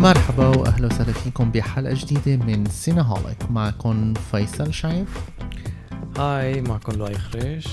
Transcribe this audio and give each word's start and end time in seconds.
مرحبا 0.00 0.46
وأهلا 0.46 0.86
وسهلا 0.86 1.12
فيكم 1.12 1.50
بحلقة 1.50 1.94
جديدة 1.94 2.44
من 2.44 2.64
سينهوليك 2.66 3.50
معكم 3.50 4.14
فيصل 4.14 4.74
شعيب 4.74 5.06
هاي 6.18 6.60
معكم 6.60 6.92
لؤي 6.92 7.14
خريش 7.14 7.66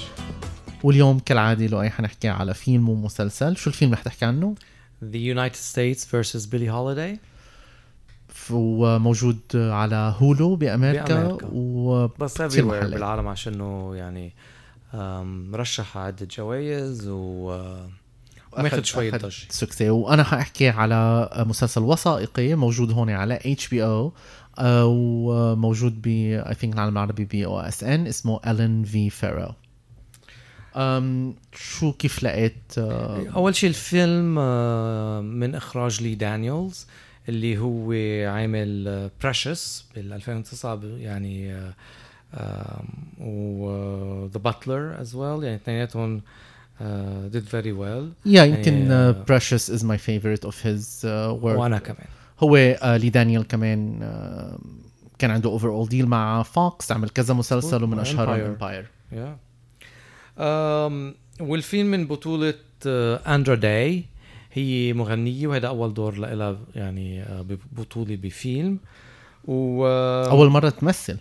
واليوم 0.84 1.20
كالعادة 1.20 1.68
لؤي 1.68 1.90
حنحكي 1.90 2.28
على 2.29 2.54
فيلم 2.54 2.90
ومسلسل 2.90 3.58
شو 3.58 3.70
الفيلم 3.70 3.94
رح 3.94 4.02
تحكي 4.02 4.26
عنه؟ 4.26 4.55
The 5.04 5.18
United 5.36 5.55
States 5.74 6.04
versus 6.05 6.46
Billie 6.46 6.71
Holiday 6.71 7.18
وموجود 8.51 9.39
على 9.55 10.15
هولو 10.19 10.55
بأمريكا, 10.55 11.03
بأمريكا. 11.23 11.46
و 11.53 12.07
بس. 12.19 12.41
بالعالم 12.41 13.28
عشانه 13.28 13.96
يعني 13.96 14.33
آم، 14.94 15.51
مرشح 15.51 15.97
على 15.97 16.07
عدة 16.07 16.27
جوائز 16.38 17.07
و 17.07 17.52
وماخذ 18.59 18.84
شوية 18.84 19.12
ضجة 19.12 19.30
سكسي. 19.49 19.90
وأنا 19.90 20.23
حأحكي 20.23 20.70
على 20.70 21.30
مسلسل 21.48 21.81
وثائقي 21.81 22.55
موجود 22.55 22.91
هون 22.91 23.09
على 23.09 23.40
HBO 23.45 24.14
وموجود 24.62 26.02
ب 26.02 26.08
I 26.08 26.54
think 26.55 26.73
العالم 26.73 26.94
العربي 26.94 27.26
ب 27.26 27.35
OSN 27.36 28.08
اسمه 28.08 28.40
Allen 28.48 28.84
v. 28.84 29.09
Farrow 29.09 29.54
أم 30.76 31.35
شو 31.55 31.91
كيف 31.94 32.23
لقيت 32.23 32.55
آه، 32.77 33.27
أول 33.35 33.55
شيء 33.55 33.70
الفيلم 33.70 34.35
آه، 34.40 35.21
من 35.21 35.55
إخراج 35.55 36.02
لي 36.04 36.16
دانييلز 36.16 36.88
اللي 37.30 37.58
هو 37.58 37.91
عامل 38.34 39.10
Precious 39.23 39.86
بال 39.96 40.13
2009 40.13 40.76
ب- 40.76 40.84
يعني 40.98 41.54
آه، 42.34 42.84
و 43.20 44.26
The 44.27 44.40
Butler 44.40 45.02
as 45.02 45.16
well 45.16 45.44
يعني 45.44 45.55
اثنيناتهم 45.55 46.21
آه، 46.81 47.30
did 47.34 47.44
very 47.52 47.73
well. 47.81 48.26
yeah 48.26 48.44
يمكن 48.44 48.91
آه، 48.91 49.09
آه، 49.09 49.26
Precious 49.26 49.70
is 49.70 49.81
my 49.84 49.98
favorite 49.98 50.48
of 50.48 50.54
his 50.54 51.02
uh, 51.04 51.44
work. 51.44 51.58
وأنا 51.58 51.80
كمان 51.80 52.08
هو 52.40 52.55
آه، 52.58 52.98
لي 52.98 53.09
دانيال 53.09 53.48
كمان 53.48 53.99
آه، 54.02 54.59
كان 55.20 55.32
عنده 55.32 55.49
overall 55.50 55.88
deal 55.90 56.05
مع 56.05 56.43
Fox 56.43 56.91
عمل 56.91 57.10
كذا 57.10 57.34
مسلسل 57.34 57.84
ومن 57.84 57.99
اشهرهم 57.99 58.40
Empire. 58.40 58.48
امباير 58.48 58.85
يا 59.12 59.37
um, 60.37 61.15
والفيلم 61.41 61.87
من 61.91 62.07
بطولة 62.07 62.54
uh, 62.54 62.87
أندرا 63.27 63.55
داي 63.55 64.05
هي 64.53 64.93
مغنية 64.93 65.47
وهذا 65.47 65.67
أول 65.67 65.93
دور 65.93 66.17
لها 66.17 66.57
يعني 66.75 67.25
uh, 67.25 67.30
ببطولة 67.31 68.15
بفيلم. 68.15 68.80
و 69.45 69.83
uh, 69.83 70.30
أول 70.30 70.49
مرة 70.49 70.69
تمثل. 70.69 71.17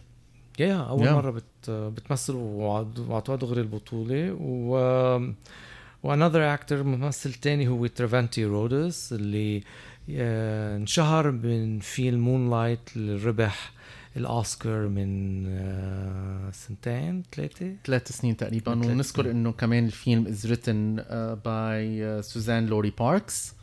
yeah 0.59 0.75
أول 0.77 1.07
Yeah. 1.07 1.11
مرة 1.11 1.31
بت 1.31 1.71
بتمثل 1.71 2.35
وعطوها 2.35 3.37
دغري 3.37 3.61
البطولة 3.61 4.37
و 4.41 4.71
و 6.03 6.09
another 6.09 6.55
أكتر 6.55 6.83
ممثل 6.83 7.35
تاني 7.35 7.69
هو 7.69 7.87
ترافانتي 7.87 8.45
رودس 8.45 9.13
اللي 9.13 9.63
آه، 10.11 10.77
انشهر 10.77 11.31
من 11.31 11.79
فيلم 11.79 12.21
Moonlight 12.21 12.81
اللي 12.97 13.25
ربح 13.25 13.73
الأوسكار 14.17 14.89
من 14.89 15.45
آه، 15.49 16.51
سنتين 16.51 17.23
ثلاثة 17.37 17.73
ثلاث 17.85 18.13
سنين 18.13 18.37
تقريبا 18.37 18.73
ونذكر. 18.73 19.31
إنه 19.31 19.53
كمان 19.53 19.87
الفيلم 19.87 20.27
از 20.27 20.47
written 20.53 21.03
by 21.45 22.23
سوزان 22.23 22.67
لوري 22.67 22.93
باركس 22.99 23.56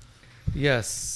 yes 0.56 1.14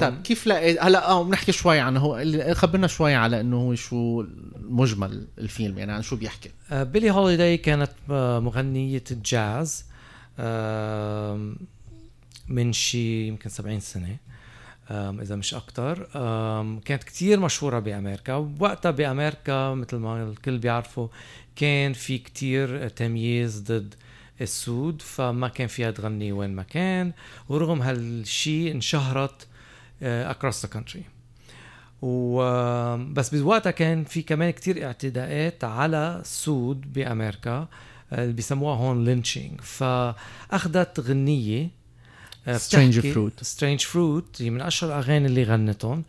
طيب 0.00 0.22
كيف 0.24 0.46
لقيت 0.46 0.82
هلا 0.82 1.08
آه 1.08 1.24
بنحكي 1.24 1.52
شوي 1.52 1.78
عنه. 1.80 2.00
هو 2.00 2.24
خبرنا 2.54 2.86
شوي 2.86 3.14
على 3.14 3.40
إنه 3.40 3.56
هو 3.56 3.74
شو 3.74 4.24
مجمل 4.68 5.26
الفيلم 5.38 5.78
يعني 5.78 5.92
عن 5.92 6.02
شو 6.02 6.16
بيحكي. 6.16 6.50
بيلي 6.72 7.10
هوليداي 7.10 7.56
كانت 7.56 7.90
آه، 8.10 8.38
مغنية 8.40 9.04
جاز 9.24 9.84
آم، 10.38 11.56
من 12.48 12.72
شي 12.72 13.26
يمكن 13.28 13.48
70 13.50 13.80
سنة 13.80 14.16
آم، 14.90 15.20
إذا 15.20 15.36
مش 15.36 15.54
أكتر. 15.54 16.02
كانت 16.84 17.04
كتير 17.04 17.40
مشهورة 17.40 17.78
بأمريكا. 17.78 18.34
وقتها 18.60 18.90
بأمريكا 18.90 19.74
مثل 19.74 19.96
ما 19.96 20.22
الكل 20.22 20.58
بيعرفوا 20.58 21.08
كان 21.56 21.92
في 21.92 22.18
كتير 22.18 22.88
تمييز 22.88 23.60
ضد 23.60 23.94
السود 24.40 25.02
فما 25.02 25.48
كان 25.48 25.66
فيها 25.66 25.90
تغني 25.90 26.32
وين 26.32 26.50
ما 26.54 26.62
كان 26.62 27.12
ورغم 27.48 27.82
هالشي 27.82 28.72
انشهرت 28.72 29.46
آه، 30.02 30.32
across 30.32 30.54
the 30.54 30.68
country. 30.76 31.02
و 32.02 32.42
بس 33.12 33.34
بوقتها 33.34 33.70
كان 33.70 34.04
في 34.04 34.22
كمان 34.22 34.50
كتير 34.50 34.86
اعتداءات 34.86 35.64
على 35.64 36.18
السود 36.20 36.92
بأمريكا 36.92 37.68
آه، 38.12 38.22
اللي 38.22 38.32
بيسموها 38.32 38.76
هون 38.76 39.04
lynching 39.04 39.60
فأخذت 39.60 41.00
غنية 41.00 41.82
Strange 42.48 43.02
Fruit. 43.14 43.42
Strange 43.42 43.80
Fruit 43.80 44.42
هي 44.42 44.50
من 44.50 44.60
أشهر 44.60 44.90
الأغاني 44.90 45.26
اللي 45.26 45.44
غنتهم. 45.44 46.04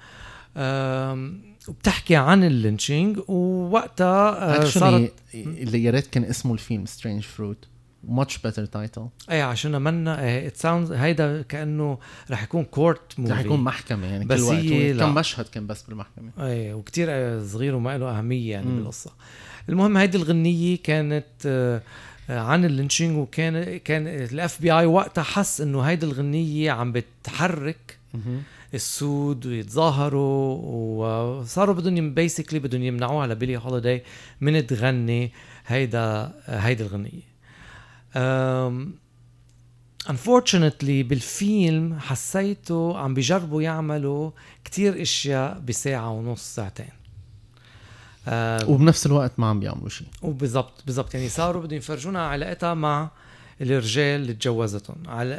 وبتحكي 1.68 2.16
عن 2.16 2.44
ال 2.44 2.52
lynching 2.52 3.20
ووقتها 3.28 4.62
آه، 4.62 4.66
صارت 4.66 5.14
اللي 5.34 5.84
يا 5.84 5.92
ريت 5.92 6.08
كان 6.08 6.24
اسمه 6.24 6.54
الفيلم 6.54 6.86
Strange 6.86 7.24
Fruit 7.24 7.68
much 8.08 8.34
better 8.48 8.66
title. 8.76 9.02
اي 9.32 9.42
عشان 9.42 9.82
منا 9.82 10.48
it 10.48 10.58
sounds 10.58 10.92
هيدا 10.92 11.42
كأنه 11.42 11.98
رح 12.32 12.44
يكون 12.44 12.64
court 12.64 13.20
movie 13.20 13.34
رح 13.34 13.40
يكون 13.40 13.60
محكمة 13.60 14.08
يعني 14.08 14.26
بس 14.26 14.40
كل 14.40 14.46
وقت. 14.46 15.00
كم 15.00 15.16
مشهد 15.16 15.46
كان 15.46 15.68
بس 15.68 15.82
بالمحكمة؟ 15.82 16.32
إيه 16.40 16.74
وكتير 16.74 17.08
صغير 17.46 17.76
وما 17.76 17.98
له 17.98 18.18
أهمية 18.20 18.52
يعني 18.52 18.66
مم. 18.68 18.78
بالقصة. 18.78 19.12
المهم 19.70 19.98
هيدي 19.98 20.18
الغنية 20.18 20.78
كانت 20.84 21.26
آه، 21.46 21.82
عن 22.30 22.66
اللينشينج 22.66 23.18
وكان 23.18 23.78
كان 23.78 24.08
ال 24.08 24.62
FBI 24.62 24.86
وقتها 24.86 25.24
حس 25.24 25.62
إنه 25.62 25.82
هيدي 25.82 26.06
الغنية 26.06 26.72
عم 26.72 26.92
بتحرك 26.92 27.98
السود 28.74 29.46
ويتظاهروا 29.46 30.58
وصاروا 31.42 31.76
بدهم 31.76 32.14
basically 32.14 32.60
بدهم 32.60 32.84
يمنعوها 32.84 33.28
لبيلي 33.28 33.58
هوليداي 33.58 34.04
من 34.42 34.68
تغني 34.68 35.32
هيدا 35.68 36.34
هيدي 36.46 36.84
الغنية. 36.84 37.33
Unfortunately 40.08 41.04
بالفيلم 41.08 42.00
حسيته 42.00 42.98
عم 42.98 43.14
بيجربوا 43.14 43.62
يعملوا 43.62 44.32
كتير 44.66 45.02
أشياء 45.02 45.60
بساعة 45.60 46.10
ونص 46.10 46.56
ساعتين. 46.56 46.90
وبنفس 48.68 49.06
الوقت 49.06 49.32
ما 49.38 49.48
عم 49.48 49.60
بيعملوا 49.60 49.90
شيء. 49.90 50.08
وبالضبط 50.22 50.84
بالضبط 50.86 51.14
يعني 51.14 51.30
صاروا 51.30 51.62
بدهم 51.62 51.78
يفرجونا 51.78 52.28
علاقتها 52.28 52.74
مع 52.74 53.10
الرجال 53.62 54.22
اللي 54.22 54.34
تجوزتهم. 54.34 54.96
على 55.08 55.36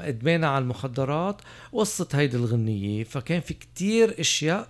إدمانها 0.00 0.48
على 0.48 0.62
المخدرات 0.62 1.36
وقصة 1.72 2.08
هيدي 2.12 2.36
الغنية. 2.36 3.04
فكان 3.04 3.40
في 3.40 3.54
كتير 3.54 4.20
أشياء 4.20 4.68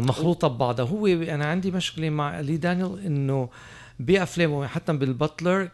مخلوطة 0.00 0.48
ببعضها. 0.48 0.86
هو 0.86 1.06
أنا 1.06 1.46
عندي 1.46 1.70
مشكلة 1.70 2.10
مع 2.10 2.40
لي 2.40 2.56
دانيال 2.56 3.04
إنه 3.06 3.48
بافلامه 4.00 4.66
حتى 4.66 4.92
بال 4.92 5.11
Butler 5.11 5.68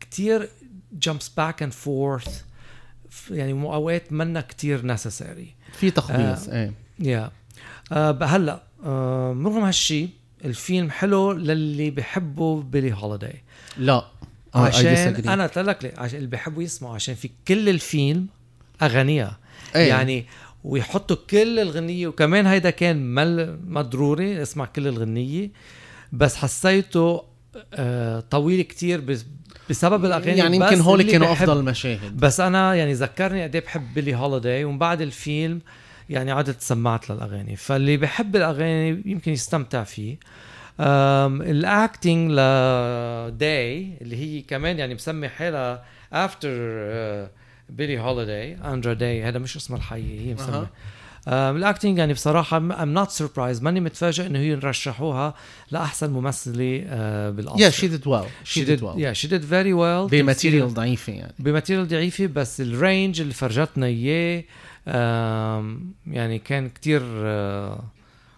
كتير 0.00 0.48
jumps 0.92 1.28
back 1.28 1.62
and 1.62 1.72
forth 1.72 2.42
يعني 3.30 3.52
أوقات 3.52 4.12
منا 4.12 4.40
كتير 4.40 4.86
necessary 4.86 5.54
في 5.72 5.90
تخبيص 5.90 6.48
إيه. 6.48 6.72
yeah 6.98 7.30
آه 7.92 8.18
هلا 8.22 8.62
آه 8.84 9.32
رغم 9.32 9.64
هالشي 9.64 10.08
الفيلم 10.44 10.90
حلو 10.90 11.32
للي 11.32 11.90
بحبوا 11.90 12.62
بيلي 12.62 12.92
هوليداي. 12.92 13.42
لا. 13.76 13.92
آه، 14.54 14.66
عشان. 14.66 15.28
أنا 15.28 15.42
قلت 15.42 15.58
لك 15.58 15.98
عشان 15.98 16.18
اللي 16.18 16.28
بحبوا 16.28 16.62
يسمعوا 16.62 16.94
عشان 16.94 17.14
في 17.14 17.30
كل 17.48 17.68
الفيلم 17.68 18.26
اغانيها 18.82 19.38
إيه. 19.76 19.88
يعني 19.88 20.26
ويحطوا 20.64 21.16
كل 21.30 21.58
الغنية 21.58 22.06
وكمان 22.06 22.46
هيدا 22.46 22.70
كان 22.70 23.14
كمان 23.14 23.58
ما 23.66 23.82
ضروري 23.82 24.42
اسمع 24.42 24.64
كل 24.64 24.86
الغنية. 24.86 25.50
بس 26.12 26.36
حسيته 26.36 27.00
آه 27.00 27.31
طويل 28.30 28.62
كتير 28.62 29.00
بس- 29.00 29.26
بسبب 29.70 30.04
الأغاني 30.04 30.38
يعني 30.38 30.56
يمكن 30.56 30.80
هول 30.80 31.02
كانوا 31.02 31.32
أفضل 31.32 31.64
مشاهد 31.64 32.16
بس 32.16 32.40
أنا 32.40 32.74
يعني 32.74 32.92
ذكرني 32.92 33.42
قد 33.42 33.54
إيه 33.56 33.64
بحب 33.64 33.94
بيلي 33.94 34.14
هوليداي 34.14 34.64
ومن 34.64 34.78
بعد 34.78 35.00
الفيلم 35.00 35.60
يعني 36.10 36.30
عدت 36.32 36.60
سمعت 36.60 37.10
للأغاني. 37.10 37.56
فاللي 37.56 37.96
بحب 37.96 38.36
الأغاني 38.36 39.02
يمكن 39.06 39.32
يستمتع 39.32 39.84
فيه. 39.84 40.16
ال 40.80 41.01
acting 41.01 42.30
ل 42.30 42.71
Day 42.71 43.92
اللي 44.00 44.16
هي 44.16 44.40
كمان 44.42 44.78
يعني 44.78 44.94
مسمي 44.94 45.28
حالها 45.28 45.84
after 46.12 46.48
بيلي 47.68 47.98
هوليداي 48.00 48.54
Andra 48.64 48.92
Day 48.92 49.22
هذا 49.24 49.38
مش 49.38 49.56
اسمها 49.56 49.78
الحقيقي 49.78 50.28
هي 50.28 50.34
مسمى 50.34 50.56
أها. 50.56 50.70
أم 51.28 51.56
ال 51.56 51.62
acting 51.62 51.98
يعني 51.98 52.12
بصراحة 52.12 52.56
I'm 52.56 52.94
not 52.94 53.10
surprised 53.10 53.62
ماني 53.62 53.80
متفاجئ 53.80 54.26
إنه 54.26 54.38
هي 54.38 54.54
رشحوها 54.54 55.34
لأحسن 55.70 56.10
ممثلة 56.10 56.80
uh, 56.80 57.36
بالأوسكار. 57.36 57.60
يا 57.64 57.70
شي 57.70 57.88
ديد 57.88 58.06
ويل 58.06 58.22
she 58.22 58.48
شي 58.48 58.62
did 58.64 58.66
ديد 58.66 58.82
ويل 58.82 59.14
yeah 59.14 59.18
she 59.18 59.26
did 59.28 59.42
very 59.44 59.74
well. 59.74 60.10
ب 60.10 60.17
material 60.17 60.74
ضعيفة 60.74 61.12
يعني. 61.12 61.34
ب 61.38 61.44
material 61.44 61.88
ضعيفة 61.88 62.26
بس 62.26 62.60
ال 62.60 62.70
range 62.70 63.20
اللي 63.20 63.34
فرجتنا 63.34 63.86
إياه 63.86 64.44
يعني 66.06 66.38
كان 66.38 66.68
كتير 66.68 67.02
آه، 67.04 67.84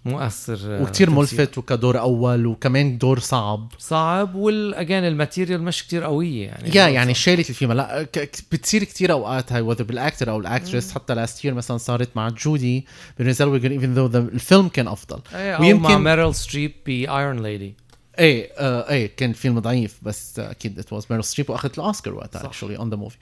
مؤثر 0.04 0.58
آه، 0.66 0.82
وكتير. 0.82 1.10
ملفت 1.10 1.58
وكدور 1.58 1.98
أول 2.00 2.46
وكمان 2.46 2.98
دور 2.98 3.18
صعب. 3.18 3.72
صعب 3.78 4.34
و 4.34 4.46
again 4.46 5.04
ال 5.04 5.11
material 5.11 5.62
مش 5.62 5.86
كتير 5.86 6.04
قوية 6.04 6.46
يعني. 6.46 6.68
yeah 6.74 6.88
يعني 6.88 7.14
شالت 7.14 7.50
الفيلم. 7.50 7.72
لا 7.72 8.06
بتصير 8.52 8.84
كتير 8.84 9.12
أوقات 9.12 9.52
هاي 9.52 9.60
whether 9.60 9.84
بال 9.84 9.97
actor 9.97 10.30
أو 10.30 10.38
ال 10.38 10.45
actress 10.45 10.92
حتى 10.92 11.14
last 11.14 11.44
year 11.44 11.54
مثلا 11.54 11.76
صارت 11.76 12.08
مع 12.16 12.28
Judy 12.28 12.86
بـ 13.18 13.20
Renée 13.20 13.30
Zellweger 13.30 13.48
even 13.48 13.94
though 13.94 14.06
الفيلم 14.06 14.68
كان 14.68 14.88
أفضل. 14.88 15.20
إيه 15.34 15.54
أو 15.72 15.78
مع 15.78 15.98
ميريل 15.98 16.34
ستريب 16.34 16.72
ب 16.86 16.98
Iron 16.98 17.42
Lady 17.42 17.74
إيه 18.18 18.52
آه 18.58 18.90
إيه 18.90 19.10
كان 19.16 19.32
فيلم 19.32 19.58
ضعيف 19.58 19.98
بس 20.02 20.38
أكيد 20.38 20.78
it 20.78 20.92
was 20.92 21.06
ميرل 21.10 21.24
ستريب 21.24 21.50
وأخذت 21.50 21.78
الأوسكار 21.78 22.14
وقتها. 22.14 22.46
actually 22.46 22.76
on 22.76 22.90
the 22.90 22.96
movie 22.96 23.16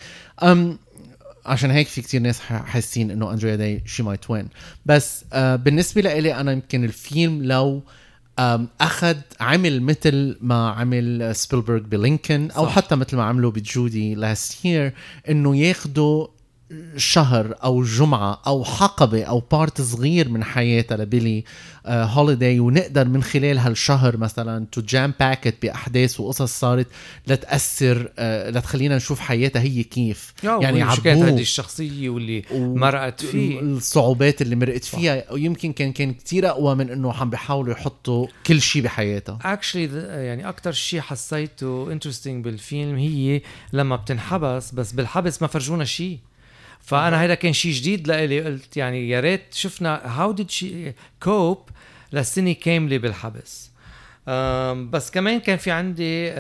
عشان 1.47 1.71
هيك 1.71 1.89
في 1.89 2.03
كتير 2.03 2.21
ناس 2.21 2.41
حاسين 2.41 3.11
إنه 3.11 3.33
أندريا 3.33 3.57
داي 3.57 3.83
she 3.87 4.03
might 4.03 4.31
win 4.31 4.49
بس 4.87 5.25
آه 5.33 5.57
بالنسبة 5.57 6.01
لإلي 6.01 6.35
أنا 6.35 6.53
يمكن 6.53 6.85
الفيلم 6.85 7.43
لو 7.43 7.83
أخذ 8.81 9.17
عمل 9.41 9.83
مثل 9.83 10.37
ما 10.41 10.71
عمل 10.71 11.37
سبيلبرغ 11.37 11.79
ب 11.79 11.88
Lincoln 11.88 12.51
أو 12.51 12.67
صح. 12.67 12.73
حتى 12.73 12.97
مثل 12.97 13.17
ما 13.17 13.25
عملوا 13.25 13.51
ب 13.51 13.64
Judy 13.64 14.15
last 14.15 14.65
year 14.65 14.93
إنه 15.29 15.57
ياخدوا 15.57 16.27
شهر 16.97 17.55
أو 17.65 17.83
جمعة 17.83 18.43
أو 18.47 18.65
حقبة 18.65 19.23
أو 19.23 19.43
part 19.53 19.81
صغير 19.81 20.29
من 20.29 20.45
حياتها 20.45 20.97
لبيلي 20.97 21.45
هوليداي 21.87 22.61
ونقدر 22.61 23.09
من 23.09 23.23
خلال 23.23 23.59
هالشهر 23.59 24.17
مثلا 24.17 24.67
to 24.73 24.81
jam-pack 24.81 25.15
it 25.21 25.55
بأحداث 25.63 26.21
وقصص 26.21 26.61
صارت 26.61 26.87
لتأثر 27.27 28.13
آه، 28.19 28.51
لتخلينا 28.51 28.97
نشوف 28.97 29.21
حياتها 29.21 29.63
هي 29.63 29.83
كيف. 29.83 30.35
يعني 30.43 30.83
عبوه. 30.83 31.29
هذه 31.29 31.41
الشخصية 31.41 32.09
واللي 32.09 32.43
مرقت 32.53 33.25
فيه. 33.25 33.61
الصعوبات 33.61 34.43
اللي 34.43 34.57
مرقت 34.57 34.85
فيها 34.85 35.33
ويمكن 35.33 35.73
كان 35.73 35.93
كان 35.93 36.15
كتير 36.15 36.49
أقوى 36.49 36.75
من 36.75 36.91
إنه 36.91 37.13
عم 37.13 37.31
بيحاولوا 37.31 37.73
يحطوا 37.73 38.27
كل 38.47 38.61
شيء 38.61 38.83
بحياتها. 38.83 39.39
actually 39.45 39.85
يعني 40.27 40.49
أكثر 40.49 40.73
شيء 40.73 41.01
حسيته 41.01 41.93
interesting 41.93 42.45
بالفيلم 42.45 42.97
هي 42.97 43.43
لما 43.73 43.97
بتنحبس 43.97 44.71
بس 44.71 44.93
بالحبس 44.93 45.43
ما 45.43 45.49
فرجونا 45.49 45.85
شيء 45.85 46.19
فأنا 46.83 47.25
هذا 47.25 47.35
كان 47.35 47.53
شيء 47.53 47.73
جديد 47.73 48.09
لإلي 48.09 48.41
قلت 48.41 48.77
يعني 48.77 49.09
يا 49.09 49.21
ريت 49.21 49.55
شفنا 49.55 50.01
how 50.05 50.33
did 50.33 50.51
she 50.51 50.93
cope 51.23 51.69
لسنه 52.13 52.53
كاملة 52.53 52.99
بالحبس. 52.99 53.73
بس 54.91 55.11
كمان 55.11 55.41
كان 55.41 55.57
في 55.57 55.71
عندي 55.71 56.31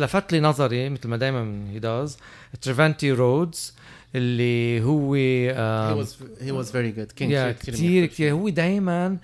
لفت 0.00 0.32
لي 0.32 0.40
نظري 0.40 0.88
مثل 0.88 1.08
ما 1.08 1.16
دائما 1.16 1.70
he 1.70 1.78
does 1.78 2.16
تريفانتي 2.62 3.12
رودز 3.12 3.74
اللي 4.14 4.82
هو 4.82 5.14
good. 5.14 7.12
كان 7.16 7.30
yeah 7.30 7.52
كتير 7.52 7.74
كثير. 7.74 8.06
كثير 8.06 8.32
هو 8.32 8.48
دائما 8.48 9.16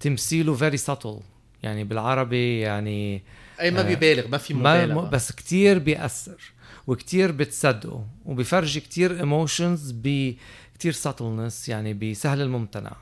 تمثيله 0.00 0.54
very 0.54 0.76
subtle 0.76 1.18
يعني 1.62 1.84
بالعربي 1.84 2.60
يعني 2.60 3.22
اي 3.60 3.70
ما 3.70 3.80
آه، 3.80 3.82
بيبالغ 3.82 4.28
ما 4.28 4.38
في 4.38 4.54
مبالغة. 4.54 5.10
بس 5.10 5.32
كتير 5.32 5.78
بيأثر. 5.78 6.52
وكتير 6.86 7.32
بتصدقه 7.32 8.06
وبيفرجي 8.24 8.80
كتير 8.80 9.20
emotions 9.20 9.92
بكتير 9.92 10.92
subtleness 10.92 11.68
يعني 11.68 11.94
بسهل 11.94 12.40
الممتنع. 12.40 12.96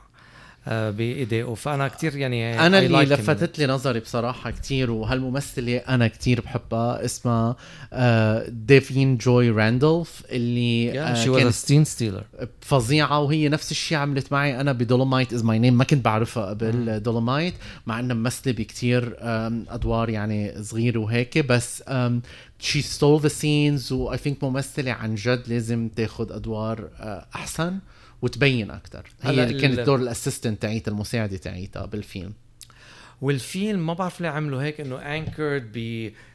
آه، 0.67 0.89
بإيديه. 0.89 1.53
فأنا 1.53 1.87
كتير 1.87 2.15
يعني 2.17 2.65
أنا 2.65 2.79
اللي 2.79 3.05
like. 3.05 3.09
لفتت 3.09 3.59
لي 3.59 3.65
نظري 3.67 3.99
بصراحة 3.99 4.51
كتير 4.51 4.91
وهالممثله 4.91 5.77
أنا 5.77 6.07
كتير 6.07 6.41
بحبها 6.41 7.05
اسمها 7.05 7.55
آه، 7.93 8.45
ديفين 8.49 9.17
جوي 9.17 9.49
راندولف 9.49 10.23
اللي 10.29 10.93
Yeah, 10.93 10.97
آه، 10.97 11.23
she 11.25 11.27
was 11.27 11.39
a 11.39 11.43
كانت 11.43 11.55
scene 11.55 11.91
stealer. 11.97 12.45
فظيعة 12.61 13.19
وهي 13.19 13.49
نفس 13.49 13.71
الشيء 13.71 13.97
عملت 13.97 14.31
معي. 14.31 14.61
أنا 14.61 14.71
ب 14.71 14.78
Dolemite 14.78 15.33
Is 15.33 15.43
My 15.43 15.59
Name 15.59 15.77
ما 15.77 15.83
كنت 15.83 16.05
بعرفها 16.05 16.45
قبل 16.45 16.99
Dolemite 17.03 17.53
مع 17.85 17.99
انها 17.99 18.15
ممثلة 18.15 18.53
بكتير 18.53 19.15
آم، 19.19 19.65
أدوار 19.69 20.09
يعني 20.09 20.63
صغيرة 20.63 20.99
وهيك. 20.99 21.37
بس 21.37 21.83
she 22.59 22.81
stole 22.81 23.21
the 23.21 23.27
scenes 23.27 23.91
و 23.91 24.17
I 24.17 24.21
think 24.21 24.43
ممثلة 24.43 24.91
عن 24.91 25.15
جد 25.15 25.43
لازم 25.47 25.89
تاخذ 25.95 26.31
أدوار 26.31 26.89
أحسن. 27.35 27.77
وتبين 28.21 28.71
أكثر 28.71 29.05
هي 29.21 29.43
اللي 29.43 29.61
كانت 29.61 29.79
دور 29.79 29.99
ال 29.99 30.05
assistant 30.05 30.61
تاعيتها 30.61 30.91
المساعدة 30.91 31.37
تاعيتها 31.37 31.85
بالفيلم 31.85 32.33
والفيلم 33.21 33.87
ما 33.87 33.93
بعرف 33.93 34.21
ليه 34.21 34.29
عملوا 34.29 34.63
هيك 34.63 34.81
إنه 34.81 34.97
anchored 34.97 35.71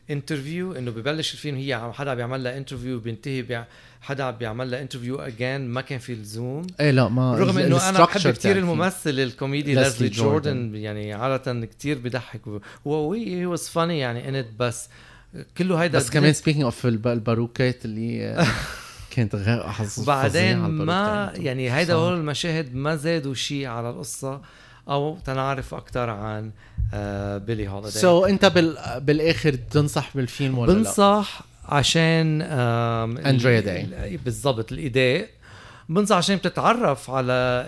ب 0.09 0.15
interview 0.15 0.73
إنه 0.73 0.91
ببلش 0.91 1.35
الفيلم 1.35 1.57
هي 1.57 1.93
حدا 1.95 2.15
بيعمل 2.15 2.45
لها 2.45 2.57
interview 2.57 3.01
بينتهي 3.01 3.43
بيع 3.43 3.65
حدا 4.01 4.31
بيعمل 4.31 4.71
لها 4.71 4.83
interview 4.83 5.17
again 5.17 5.61
ما 5.61 5.81
كان 5.81 5.99
في 5.99 6.13
الزوم 6.13 6.67
إيه 6.81 6.91
لا 6.91 7.09
ما 7.09 7.35
رغم 7.35 7.59
إنه 7.59 7.89
أنا 7.89 8.05
بحب 8.05 8.31
كثير. 8.31 8.57
الممثل 8.57 9.11
الكوميدي 9.11 9.75
ليزلي 9.75 10.09
جوردن. 10.09 10.75
يعني 10.75 11.13
عادة 11.13 11.67
كثير 11.67 11.99
بضحك 11.99 12.41
هو 12.87 13.13
he 13.13 13.47
was 13.47 13.69
funny 13.69 13.99
يعني 13.99 14.29
انت 14.29 14.47
بس 14.59 14.89
كله 15.59 15.77
هيدا 15.83 15.99
بس 15.99 16.11
كمان 16.11 16.33
سبيكينج 16.33 16.65
اوف 16.65 16.87
الباروكات 16.87 17.85
اللي 17.85 18.47
كانت 19.11 19.35
غير 19.35 19.69
حظ 19.69 20.01
وبعدين 20.01 20.31
فظيعة 20.33 20.67
الباروك 20.67 20.87
ما. 20.89 21.33
يعني 21.37 21.73
هيدا. 21.73 21.95
هول 21.95 22.15
المشاهد 22.15 22.75
ما 22.75 22.97
زادوا 22.97 23.35
شيء 23.35 23.67
على 23.67 23.91
القصة 23.91 24.41
أو 24.89 25.19
تنعرف 25.25 25.75
أكثر 25.75 26.11
عن 26.11 26.51
آه 26.95 27.39
بيلي 27.39 27.69
هوليداي 27.69 27.93
سو 27.93 28.23
so, 28.27 28.29
أنت 28.29 28.45
بال... 28.45 28.77
بالآخر 29.01 29.55
تنصح 29.55 30.11
بالفيلم 30.17 30.59
ولا 30.59 30.73
لا؟ 30.73 30.79
بنصح 30.79 31.41
عشان 31.65 32.43
آم، 32.43 33.19
أندريا 33.19 33.59
ال- 33.59 33.65
داي. 33.65 33.83
ال- 33.85 34.17
بالضبط 34.17 34.73
الاداء 34.73 35.29
بنصح 35.89 36.17
عشان 36.17 36.37
بتتعرف 36.37 37.11
على 37.11 37.67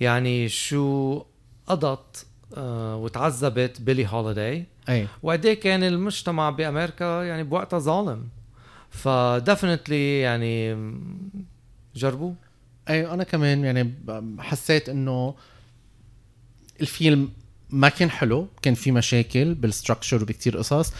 يعني 0.00 0.48
شو 0.48 1.22
قضت 1.66 2.26
آه، 2.56 2.96
وتعذبت 2.96 3.80
بيلي 3.80 4.06
هوليداي 4.08 4.64
أي 4.88 5.06
وقد 5.22 5.46
إيه 5.46 5.60
كان 5.60 5.82
المجتمع 5.84 6.50
بأمريكا 6.50 7.22
يعني 7.24 7.42
بوقتها 7.42 7.78
ظالم 7.78 8.28
فدفنتلي 8.90 10.20
يعني 10.20 10.74
م، 10.74 11.30
جربوه 11.94 12.34
اي 12.88 13.06
أنا 13.12 13.24
كمان 13.24 13.64
يعني 13.64 13.94
حسيت 14.38 14.88
إنه 14.88 15.34
الفيلم 16.80 17.28
ما 17.70 17.88
كان 17.88 18.10
حلو 18.10 18.48
كان 18.62 18.74
في 18.74 18.92
مشاكل 18.92 19.54
بال 19.54 19.66
structure 19.66 20.22
وبكتير 20.22 20.56
قصص. 20.58 20.92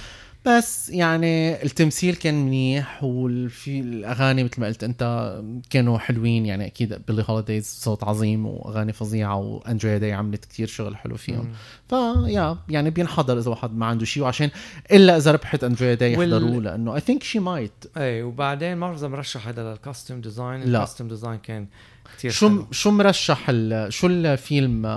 بس 0.46 0.88
يعني 0.90 1.62
التمثيل 1.62 2.14
كان 2.14 2.34
منيح 2.46 3.04
والفي 3.04 3.80
الأغاني 3.80 4.44
مثل 4.44 4.60
ما 4.60 4.66
قلت 4.66 4.84
أنت 4.84 5.34
كانوا 5.70 5.98
حلوين 5.98 6.46
يعني 6.46 6.66
أكيد 6.66 7.02
بيلي 7.08 7.24
هوليديز 7.28 7.66
صوت 7.66 8.04
عظيم 8.04 8.46
وأغاني 8.46 8.92
فظيعة 8.92 9.36
واندريا 9.36 9.98
داي 9.98 10.12
عملت 10.12 10.44
كتير 10.44 10.66
شغل 10.66 10.96
حلو 10.96 11.16
فيهم. 11.16 11.52
ف 11.88 12.02
yeah 12.02 12.58
يعني 12.68 12.90
بينحضر 12.90 13.38
إذا 13.38 13.50
واحد 13.50 13.74
ما 13.76 13.86
عنده 13.86 14.04
شيء 14.04 14.22
وعشان 14.22 14.50
إلا 14.92 15.16
إذا 15.16 15.32
ربحت 15.32 15.64
اندريا 15.64 15.94
داي 15.94 16.16
وال- 16.16 16.32
يحضروه 16.32 16.62
لأنه 16.62 16.94
I 16.94 17.00
think 17.00 17.22
she 17.22 17.38
might 17.38 17.72
اي 17.96 18.22
وبعدين 18.22 18.74
ما 18.76 18.86
بعرف 18.86 18.98
إذا 18.98 19.08
مرشح 19.08 19.48
هذا 19.48 19.70
لل 19.70 19.81
costume 19.81 20.20
design 20.20 20.60
لا. 20.60 20.78
ال 20.78 20.82
costume 20.82 21.08
design 21.08 21.38
كان 21.38 21.66
كثير 22.18 22.30
شو 22.30 22.64
شو 22.70 22.90
مرشح 22.90 23.46
ال- 23.48 23.92
شو 23.92 24.06
الفيلم 24.06 24.86
آه، 24.86 24.90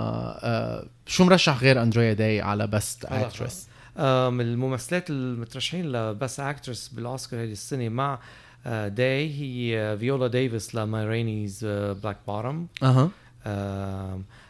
آه، 0.44 0.86
شو 1.08 1.24
مرشح 1.24 1.62
غير 1.62 1.82
اندريا 1.82 2.14
داي 2.14 2.42
على 2.42 2.68
best 2.68 3.06
actress 3.06 3.68
آم، 3.98 4.42
الممثلات 4.42 5.10
المترشحين 5.10 5.92
ل 5.92 6.01
best 6.01 6.40
actress 6.40 6.88
بالأوسكار 6.88 7.44
هذه 7.44 7.52
السنة 7.52 7.90
مع 7.90 8.20
آه، 8.66 8.88
داي 8.88 9.34
هي 9.40 9.80
آه، 9.80 9.96
فيولا 9.96 10.28
ديفيس 10.28 10.76
ل 10.76 10.86
Ma 10.86 11.06
Rainey's 11.06 11.66
Black 12.04 12.18
Bottom 12.28 12.68
أها. 12.84 13.10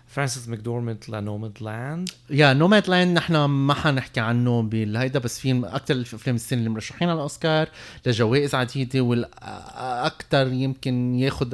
فرانسيس 0.07 0.47
ماكدورمند 0.49 1.09
ل 1.09 1.57
Nomadland 1.61 2.09
yeah 2.29 2.53
Nomadland 2.53 3.17
نحن 3.17 3.45
ما 3.45 3.73
حنحكي 3.73 4.19
عنه 4.19 4.61
بالهيدا 4.61 5.19
بس 5.19 5.39
فيلم 5.39 5.65
أكثر 5.65 5.93
الأفلام 5.93 6.35
السنة 6.35 6.59
اللي 6.59 6.69
مرشحين 6.69 7.09
على 7.09 7.15
الاوسكار 7.15 7.67
لجوائز 8.05 8.55
عديدة 8.55 9.01
والاكثر 9.01 10.47
يمكن 10.47 11.15
ياخذ 11.15 11.49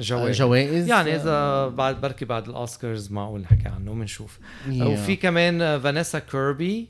جوائز. 0.00 0.36
جوائز. 0.38 0.88
يعني 0.88 1.16
إذا 1.16 1.68
بعد 1.68 2.00
بركي 2.00 2.24
بعد 2.24 2.48
الأوسكارز 2.48 3.12
معقول 3.12 3.40
نحكي 3.40 3.68
عنه 3.68 3.92
بنشوف 3.94 4.38
Yeah. 4.68 4.82
وفي 4.82 5.16
كمان 5.16 5.62
آه، 5.62 5.78
فانيسا 5.78 6.18
كيربي 6.18 6.88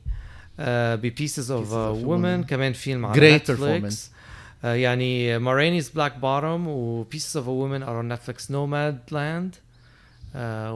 ب 0.58 0.71
Pieces 0.71 1.50
of 1.50 1.68
Pieces 1.68 1.72
of 1.72 2.02
a 2.02 2.04
Woman. 2.06 2.44
كمان 2.44 2.72
فيلم 2.72 3.06
على 3.06 3.36
نتفليكس 3.36 4.10
آه، 4.64 4.74
يعني 4.74 5.38
Ma 5.38 5.48
Rainey's 5.48 5.88
Black 5.90 6.16
Bottom 6.18 6.68
و 6.68 6.78
Pieces 6.78 7.36
of 7.36 7.48
a 7.48 7.54
Woman 7.54 7.82
are 7.82 8.02
نتفليكس 8.02 8.50
Nomadland 8.50 9.54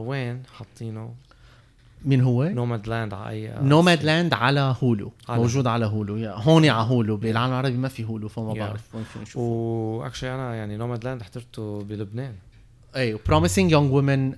وين 0.06 0.42
حاطينه؟ 0.58 1.14
مين 2.04 2.20
هو؟ 2.20 2.44
Nomadland 2.44 3.14
على 3.14 3.30
اي 3.30 3.52
نوماد 3.62 4.04
لاند 4.04 4.34
على 4.34 4.74
هولو 4.82 5.12
على 5.28 5.40
موجود 5.40 5.66
على 5.66 5.86
هولو 5.86 6.16
هون 6.30 6.68
على 6.68 6.88
هولو 6.88 7.16
بالعالم 7.16 7.52
العربي 7.52 7.76
ما 7.76 7.88
في 7.88 8.04
هولو 8.04 8.28
فما 8.28 8.54
Yeah. 8.54 8.58
بعرف. 8.58 8.94
وين 8.94 9.04
فينا 9.04 9.22
نشوفه 9.22 9.40
و 9.40 9.51
actually 9.51 10.34
أنا 10.34 10.54
يعني 10.54 10.76
Nomadland 10.76 11.22
حضرته 11.22 11.82
بلبنان. 11.82 12.34
أي 12.96 13.14
و 13.14 13.20
Promising 13.20 13.72
Young 13.72 13.92
Woman 13.92 14.30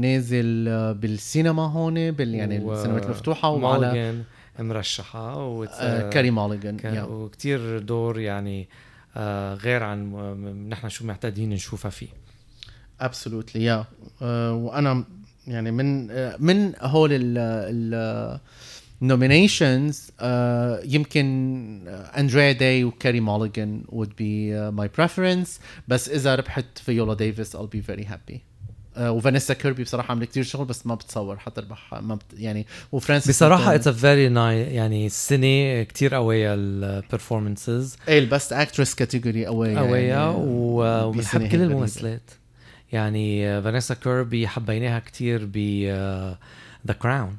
نازل 0.00 0.66
آه، 0.68 0.92
بالسينما 0.92 1.62
هون 1.66 2.10
بال 2.10 2.34
يعني 2.34 2.58
و- 2.64 2.72
السينمات 2.72 3.04
المفتوحة 3.04 3.48
وعلى 3.50 4.14
مرشحة 4.58 5.46
و 5.46 5.64
آه، 5.64 6.10
كاري 6.10 6.28
yeah. 6.84 7.02
وكتير 7.02 7.78
دور 7.78 8.20
يعني 8.20 8.68
آه 9.16 9.54
غير 9.54 9.82
عن 9.82 10.12
نحن 10.68 10.88
شو 10.88 11.04
معتادين 11.04 11.50
نشوفها 11.50 11.90
فيه. 11.90 12.08
absolutely 13.00 13.64
yeah. 13.64 13.84
وأنا 14.52 15.04
يعني 15.46 15.70
من 15.70 16.10
آه، 16.10 16.36
من 16.38 16.72
هول 16.80 17.10
ال 17.12 18.40
nominations 19.02 19.94
uh, 19.94 20.24
يمكن 20.84 21.88
أندريا 22.18 22.52
داي 22.52 22.84
وكاري 22.84 23.20
موليجان 23.20 23.84
would 23.88 24.08
be 24.08 24.52
uh, 24.52 24.80
my 24.80 24.88
preference. 25.00 25.60
بس 25.88 26.08
إذا 26.08 26.34
ربحت 26.34 26.78
فيولا 26.78 27.14
ديفيس 27.14 27.56
I'll 27.56 27.60
be 27.60 27.80
very 27.80 28.04
happy. 28.04 28.51
وفانيسا 28.98 29.54
كيربي 29.54 29.82
بصراحة 29.82 30.10
عملت 30.12 30.30
كتير 30.30 30.42
شغل 30.42 30.64
بس 30.64 30.86
ما 30.86 30.94
بتصور 30.94 31.38
حتربح 31.38 31.94
ما 31.94 32.14
بت 32.14 32.22
يعني 32.36 32.66
وفرانسيس 32.92 33.36
بصراحة 33.36 33.74
اتس 33.74 33.88
ا 33.88 33.92
فيري 33.92 34.28
ناي 34.28 34.60
يعني 34.60 35.06
السنة 35.06 35.82
كتير 35.82 36.14
قوية 36.14 36.54
ال 36.54 36.65
performances 36.65 37.96
إيه 38.08 38.18
ال 38.18 38.25
best 38.25 38.52
actress 38.52 38.94
category 38.94 39.46
قوية 39.46 39.78
قوية 39.78 40.08
يعني 40.08 40.34
وبنحب 40.38 41.46
كل. 41.46 41.62
الممثلات. 41.62 42.30
يعني 42.92 43.62
فانيسا 43.62 43.94
كيربي 43.94 44.48
حبيناها 44.48 44.98
كتير 44.98 45.40
ب 45.52 45.56
The 46.86 46.92
Crown 46.98 47.36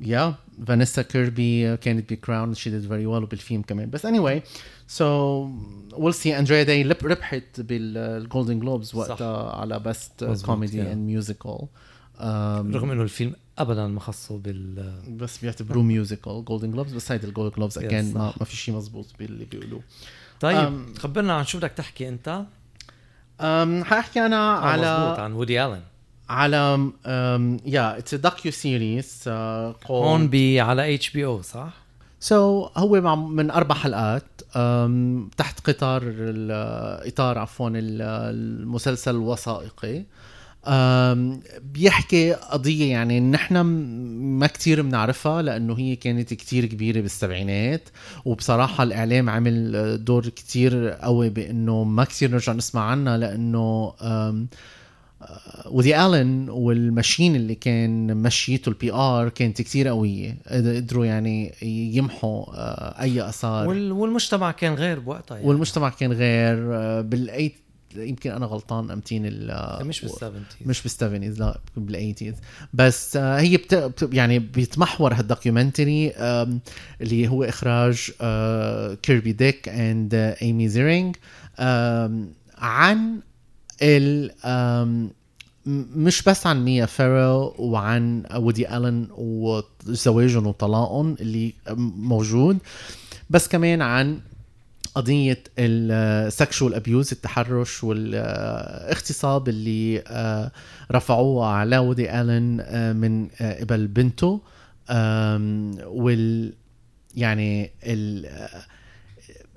yeah 0.00 0.34
فانيسا 0.66 1.02
كيربي 1.02 1.76
كانت 1.76 2.12
ب 2.12 2.19
Crown 2.19 2.54
she 2.54 2.70
did 2.70 2.88
very 2.88 3.06
well 3.06 3.22
وبالفيلم 3.22 3.62
كمان. 3.62 3.90
بس 3.90 4.06
anyway 4.06 4.42
so 4.86 5.50
we'll 5.92 6.14
see 6.14 6.38
اندريا 6.38 6.62
داي 6.62 6.82
ربحت 6.82 7.60
بال 7.60 7.85
Golden 7.85 8.60
Globes 8.60 8.94
وقتها 8.94 9.52
على 9.56 9.78
best 9.78 10.24
comedy. 10.44 10.82
and 10.82 11.06
musical 11.06 11.66
رغم 12.74 12.90
إنه 12.90 13.02
الفيلم 13.02 13.32
ابدا 13.58 13.86
ما 13.86 14.00
خصه 14.00 14.38
بال 14.38 14.94
بس 15.08 15.38
بيعتبروه 15.38 15.82
musical 15.82 16.44
Golden 16.44 16.70
Globes 16.72 16.92
بس 16.92 17.12
هيدي 17.12 17.26
ال 17.26 17.30
Golden 17.30 17.56
Globes 17.56 17.78
again 17.78 18.14
ما, 18.14 18.30
في 18.44 18.56
شيء 18.56 18.74
مزبوط 18.74 19.06
باللي 19.18 19.44
بيقولوه. 19.44 19.82
طيب 20.40 20.86
Um, 20.94 20.98
خبرنا 20.98 21.32
عن 21.32 21.44
شو 21.44 21.58
بدك 21.58 21.70
تحكي 21.70 22.08
أنت؟ 22.08 22.44
أم 23.40 23.84
حأحكي 23.84 24.26
أنا 24.26 24.36
آه، 24.36 24.76
مزبوط 24.76 24.88
على 24.88 25.22
عن 25.22 25.32
وودي 25.32 25.64
ألن 25.66 25.80
على 26.30 26.90
yeah 27.66 27.98
it's 27.98 28.14
docuseries 28.14 29.22
هون 29.86 30.28
ب 30.28 30.34
على 30.58 30.94
HBO 30.94 31.42
صح؟ 31.42 31.72
so 32.20 32.66
so, 32.66 32.78
هو 32.78 33.00
مع 33.00 33.14
من 33.14 33.50
أربع 33.50 33.74
حلقات 33.74 34.24
أم، 34.56 35.30
تحت 35.36 35.60
قطار 35.70 36.02
إطار 37.06 37.38
عفوا 37.38 37.68
ال- 37.70 38.02
المسلسل 38.62 39.10
الوثائقي 39.10 40.02
أم، 40.66 41.40
بيحكي 41.74 42.32
قضية 42.32 42.90
يعني 42.90 43.20
نحن 43.20 43.56
ما 44.40 44.46
كتير 44.46 44.82
بنعرفها 44.82 45.42
لأنه 45.42 45.78
هي 45.78 45.96
كانت 45.96 46.34
كتير 46.34 46.66
كبيرة 46.66 47.00
بالسبعينات 47.00 47.88
وبصراحة 48.24 48.82
الإعلام 48.84 49.30
عمل 49.30 50.04
دور 50.04 50.28
كتير 50.28 50.88
قوي 50.88 51.28
بأنه 51.30 51.84
ما 51.84 52.04
كتير 52.04 52.30
نرجع 52.30 52.52
نسمع 52.52 52.82
عنها 52.82 53.16
لأنه 53.18 53.92
وودي 55.66 55.96
آلن 55.96 56.48
وال 56.50 56.69
machine 56.69 57.36
اللي 57.36 57.54
كان 57.54 58.16
مشيته 58.16 58.68
ال 58.68 58.92
PR 58.92 59.28
كانت 59.28 59.62
كتير 59.62 59.88
قوية. 59.88 60.36
قدروا 60.50 61.04
يعني 61.06 61.54
يمحوا 61.96 62.44
آه، 62.54 63.28
أثار. 63.28 63.68
وال... 63.68 63.92
والمجتمع 63.92 64.50
كان 64.52 64.74
غير 64.74 64.98
بوقتها 64.98 65.36
يعني. 65.36 65.48
والمجتمع 65.48 65.88
كان 65.88 66.12
غير 66.12 66.74
آه، 66.74 67.00
بال 67.00 67.15
eight 67.15 67.54
يمكن 67.96 68.30
أنا 68.30 68.46
غلطان 68.46 68.90
أمتين 68.90 69.22
ال 69.26 69.86
مش 69.86 70.00
بال 70.02 70.14
seventies 70.14 70.66
مش 70.66 70.82
بال 70.82 70.92
seventies 70.92 71.40
لا 71.40 71.60
بال 71.76 71.88
eighties 71.88 72.34
بس 72.74 73.16
آه، 73.16 73.40
هي 73.40 73.56
بت... 73.56 73.74
بت- 73.74 74.08
يعني 74.12 74.38
بيتمحور 74.38 75.14
هال 75.14 75.29
documentary 75.29 76.12
اللي 77.00 77.28
هو 77.28 77.44
إخراج 77.44 78.10
آه، 78.20 78.94
كيربي 78.94 79.32
ديك 79.32 79.68
and 79.68 80.14
ايمي 80.14 80.68
زيرينج 80.68 81.16
عن 82.58 83.20
ال 83.82 84.30
مش 85.96 86.22
بس 86.22 86.46
عن 86.46 86.64
ميا 86.64 86.86
فيرو 86.86 87.54
وعن 87.58 88.22
وودي 88.34 88.76
ألن 88.76 89.08
وزواجهم 89.10 90.46
وطلاقهم 90.46 91.16
اللي 91.20 91.54
موجود 91.96 92.58
بس 93.30 93.48
كمان 93.48 93.82
عن 93.82 94.20
قضية 94.94 95.42
ال 95.58 95.75
sexual 95.75 96.74
abuse 96.74 97.12
التحرش 97.12 97.84
والاغتصاب 97.84 99.48
اللي 99.48 100.02
آه، 100.06 100.50
رفعوه 100.92 101.46
على 101.46 101.78
وودي 101.78 102.20
ألن 102.20 102.60
آه، 102.60 102.92
من 102.92 103.28
آه، 103.40 103.60
قبل 103.60 103.86
بنته 103.86 104.40
وال 105.86 106.52
يعني 107.16 107.70
ال 107.84 108.26
آه، 108.26 108.62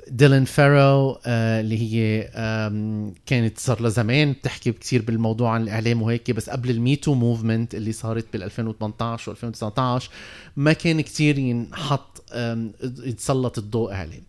ديلان 0.08 0.46
فيرو 0.46 1.20
آه، 1.26 1.62
اللي 1.62 1.78
هي 1.82 2.30
كانت 3.26 3.60
صار 3.60 3.82
لها 3.82 3.90
زمان 3.90 4.32
بتحكي 4.32 4.72
كثير 4.72 5.02
بالموضوع 5.02 5.52
عن 5.52 5.62
الإعلام 5.62 6.02
وهيك 6.02 6.32
بس 6.32 6.50
قبل 6.50 6.70
ال 6.70 6.77
Me 6.77 6.92
Too 6.92 7.14
movement 7.14 7.76
اللي 7.76 7.92
صارت 7.92 8.26
بال 8.34 8.44
2018 8.44 9.36
و2019 9.36 10.04
ما 10.58 10.74
كان 10.74 11.02
كثير 11.02 11.40
ينحط 11.40 12.24
يتسلط 13.04 13.58
الضوء 13.58 13.94
عليه. 13.94 14.22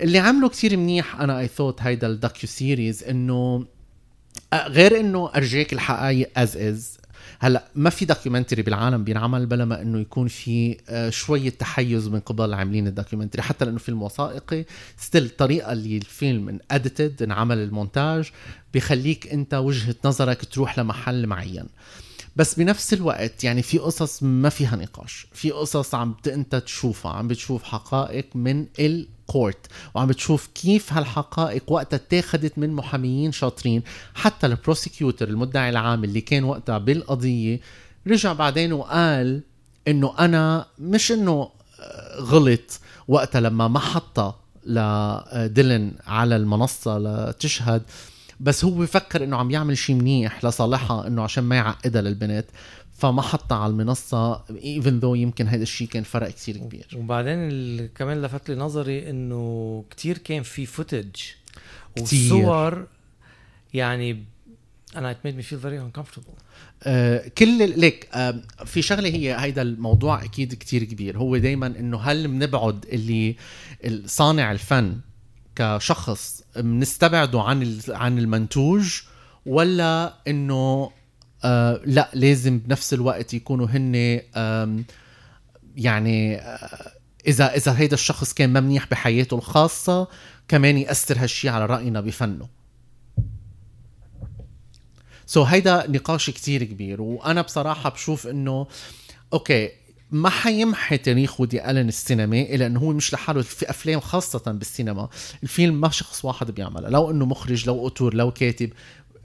اللي 0.00 0.18
عمله 0.18 0.48
كتير 0.48 0.76
منيح 0.76 1.20
أنا 1.20 1.40
اي 1.40 1.48
ثوت 1.48 1.82
هيدا 1.82 2.06
ال 2.06 2.48
docuseries 2.48 3.04
إنه 3.04 3.66
آه، 4.52 4.68
غير 4.68 5.00
إنه 5.00 5.30
أرجيك 5.36 5.72
الحقائق 5.72 6.30
as 6.36 6.56
as 6.56 6.98
هلا 7.44 7.64
ما 7.74 7.90
في 7.90 8.04
documentary 8.04 8.62
بالعالم 8.62 9.04
بينعمل 9.04 9.46
بلا 9.46 9.64
ما 9.64 9.82
إنه 9.82 10.00
يكون 10.00 10.28
في 10.28 10.76
آه، 10.88 11.10
شوية 11.10 11.50
تحيز 11.50 12.08
من 12.08 12.20
قبل 12.20 12.54
عاملين 12.54 12.86
ال 12.86 12.91
documentary 12.91 13.42
حتى 13.42 13.64
لأنه 13.64 13.78
فيلم 13.78 14.02
وثائقي 14.02 14.64
still 14.98 15.24
الطريقة 15.24 15.72
اللي 15.72 15.96
الفيلم 15.96 16.48
انعمل 17.22 17.58
المونتاج 17.58 18.30
بخليك 18.74 19.32
أنت 19.32 19.54
وجهة 19.54 19.94
نظرك 20.04 20.44
تروح 20.44 20.78
لمحل 20.78 21.26
معين. 21.26 21.66
بس 22.36 22.54
بنفس 22.54 22.92
الوقت 22.94 23.44
يعني 23.44 23.62
في 23.62 23.78
قصص 23.78 24.22
ما 24.22 24.48
فيها 24.48 24.76
نقاش. 24.76 25.26
في 25.32 25.50
قصص 25.50 25.94
عم 25.94 26.14
انت 26.26 26.56
تشوفها 26.56 27.12
عم 27.12 27.28
بتشوف 27.28 27.62
حقائق 27.62 28.26
من 28.34 28.66
ال 28.80 28.94
court 28.94 29.66
وعم 29.94 30.06
بتشوف 30.08 30.46
كيف 30.54 30.92
هالحقائق 30.92 31.72
وقتها 31.72 31.96
اتاخدت 31.96 32.58
من 32.58 32.70
محاميين 32.70 33.32
شاطرين. 33.32 33.82
حتى 34.14 34.46
ال 34.46 34.54
prosecutor 34.54 35.28
المدعي 35.28 35.70
العام 35.70 36.04
اللي 36.04 36.20
كان 36.20 36.44
وقتها 36.44 36.78
بالقضية 36.78 37.60
رجع 38.06 38.32
بعدين 38.32 38.72
وقال 38.72 39.42
إنه 39.88 40.14
أنا 40.18 40.66
مش 40.78 41.12
إنه 41.12 41.48
آه، 41.80 42.20
غلط. 42.20 42.80
وقتها 43.08 43.40
لما 43.40 43.68
ما 43.68 43.78
حطها 43.78 44.36
لديلن 44.66 45.92
على 46.06 46.36
المنصة 46.36 46.98
لتشهد 46.98 47.82
بس 48.44 48.64
هو 48.64 48.70
بفكر 48.70 49.24
إنه 49.24 49.36
عم 49.36 49.50
يعمل 49.50 49.78
شيء 49.78 49.96
منيح 49.96 50.44
لصالحها 50.44 51.06
إنه 51.06 51.22
عشان 51.22 51.44
ما 51.44 51.56
يعقدها 51.56 52.02
للبنت 52.02 52.46
فما 52.98 53.22
حطها 53.22 53.58
على 53.58 53.70
المنصة 53.70 54.38
even 54.48 55.00
though 55.02 55.16
يمكن 55.16 55.48
هذا 55.48 55.62
الشيء 55.62 55.88
كان 55.88 56.02
فرق 56.02 56.28
كتير 56.28 56.56
كبير 56.56 56.86
وبعدين. 56.96 57.88
كمان 57.88 58.22
لفت 58.22 58.50
لي 58.50 58.56
نظري 58.56 59.10
إنه 59.10 59.84
كتير 59.90 60.18
كان 60.18 60.42
في 60.42 60.66
فوتج. 60.66 61.16
وصور 62.00 62.86
يعني 63.74 64.24
أنا 64.96 65.14
it 65.14 65.26
made 65.26 65.34
me 65.34 65.42
feel 65.42 65.58
very 65.64 65.78
uncomfortable 65.78 66.42
آه، 66.82 67.28
كل 67.38 67.80
ليك 67.80 68.08
آه، 68.14 68.42
في 68.64 68.82
شغلة 68.82 69.08
هي 69.08 69.36
هيدا 69.38 69.62
الموضوع 69.62 70.24
أكيد 70.24 70.54
كتير 70.54 70.84
كبير 70.84 71.18
هو 71.18 71.36
دايما 71.36 71.66
إنه 71.66 71.98
هل 72.00 72.28
بنبعد 72.28 72.86
اللي 72.92 73.36
صانع 74.06 74.52
الفن 74.52 75.00
كشخص 75.56 76.42
بنستبعده 76.56 77.40
عن 77.42 77.80
عن 77.88 78.18
المنتوج 78.18 79.00
ولا 79.46 80.14
إنه 80.28 80.90
آه 81.44 81.80
لا 81.84 82.10
لازم 82.14 82.58
بنفس 82.58 82.94
الوقت 82.94 83.34
يكونوا 83.34 83.66
هن 83.66 83.94
يعني 85.76 86.36
آه 86.36 86.92
إذا 87.26 87.54
إذا 87.54 87.78
هيدا 87.78 87.94
الشخص 87.94 88.32
كان 88.32 88.50
ما 88.50 88.60
منيح 88.60 88.86
بحياته 88.90 89.34
الخاصة 89.34 90.08
كمان 90.48 90.78
يأثر 90.78 91.18
هالشي 91.18 91.48
على 91.48 91.66
رأينا 91.66 92.00
بفنه. 92.00 92.48
سو 95.26 95.44
so 95.44 95.48
هيدا 95.48 95.90
نقاش 95.90 96.30
كتير 96.30 96.64
كبير 96.64 97.02
وأنا 97.02 97.42
بصراحة 97.42 97.90
بشوف 97.90 98.26
إنه 98.26 98.66
okay 99.32 99.70
ما 100.14 100.28
حيمحي 100.28 100.98
تاريخ 100.98 101.40
ودي 101.40 101.70
ألن 101.70 101.88
السينمائي 101.88 102.56
لأنه 102.56 102.80
هو 102.80 102.92
مش 102.92 103.14
لحاله 103.14 103.42
في 103.42 103.70
أفلام 103.70 104.00
خاصة 104.00 104.52
بالسينما. 104.52 105.08
الفيلم 105.42 105.80
ما 105.80 105.88
شخص 105.88 106.24
واحد 106.24 106.50
بيعملها 106.50 106.90
لو 106.90 107.10
إنه 107.10 107.26
مخرج 107.26 107.66
لو 107.66 107.78
auteur 107.80 108.14
لو 108.14 108.30
كاتب 108.30 108.70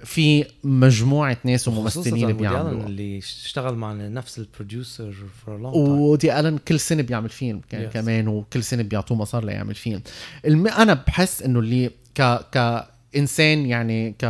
في 0.03 0.45
مجموعة 0.63 1.37
ناس 1.43 1.67
وممثلين 1.67 2.37
بيعملوا. 2.37 2.83
اللي 2.83 3.17
اشتغل 3.17 3.75
مع 3.75 3.93
نفس 3.93 4.39
ال 4.39 4.47
producer 4.47 5.13
for 5.45 5.57
long 5.61 5.75
ودي 5.75 6.39
ألن 6.39 6.57
كل 6.57 6.79
سنة 6.79 7.01
بيعمل 7.01 7.29
فيلم 7.29 7.61
كان 7.69 7.89
Yes. 7.89 7.93
كمان 7.93 8.27
وكل 8.27 8.63
سنة 8.63 8.83
بيعطوه 8.83 9.17
مصاري 9.17 9.45
ليعمل 9.45 9.75
فيلم. 9.75 10.01
الم... 10.45 10.67
أنا 10.67 10.93
بحس 10.93 11.41
إنه 11.41 11.59
اللي 11.59 11.91
ك 12.15 12.21
ك 12.57 12.87
إنسان 13.15 13.65
يعني 13.65 14.15
ك 14.19 14.25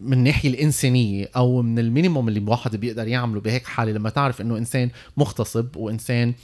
من 0.00 0.12
الناحية 0.12 0.48
الإنسانية 0.48 1.28
أو 1.36 1.62
من 1.62 1.78
ال 1.78 1.84
minimum 1.84 2.28
اللي 2.28 2.40
الواحد 2.40 2.76
بيقدر 2.76 3.08
يعمله 3.08 3.40
بهيك 3.40 3.66
حالة 3.66 3.92
لما 3.92 4.10
تعرف 4.10 4.40
إنه 4.40 4.58
إنسان 4.58 4.90
مغتصب 5.16 5.76
وإنسان 5.76 6.34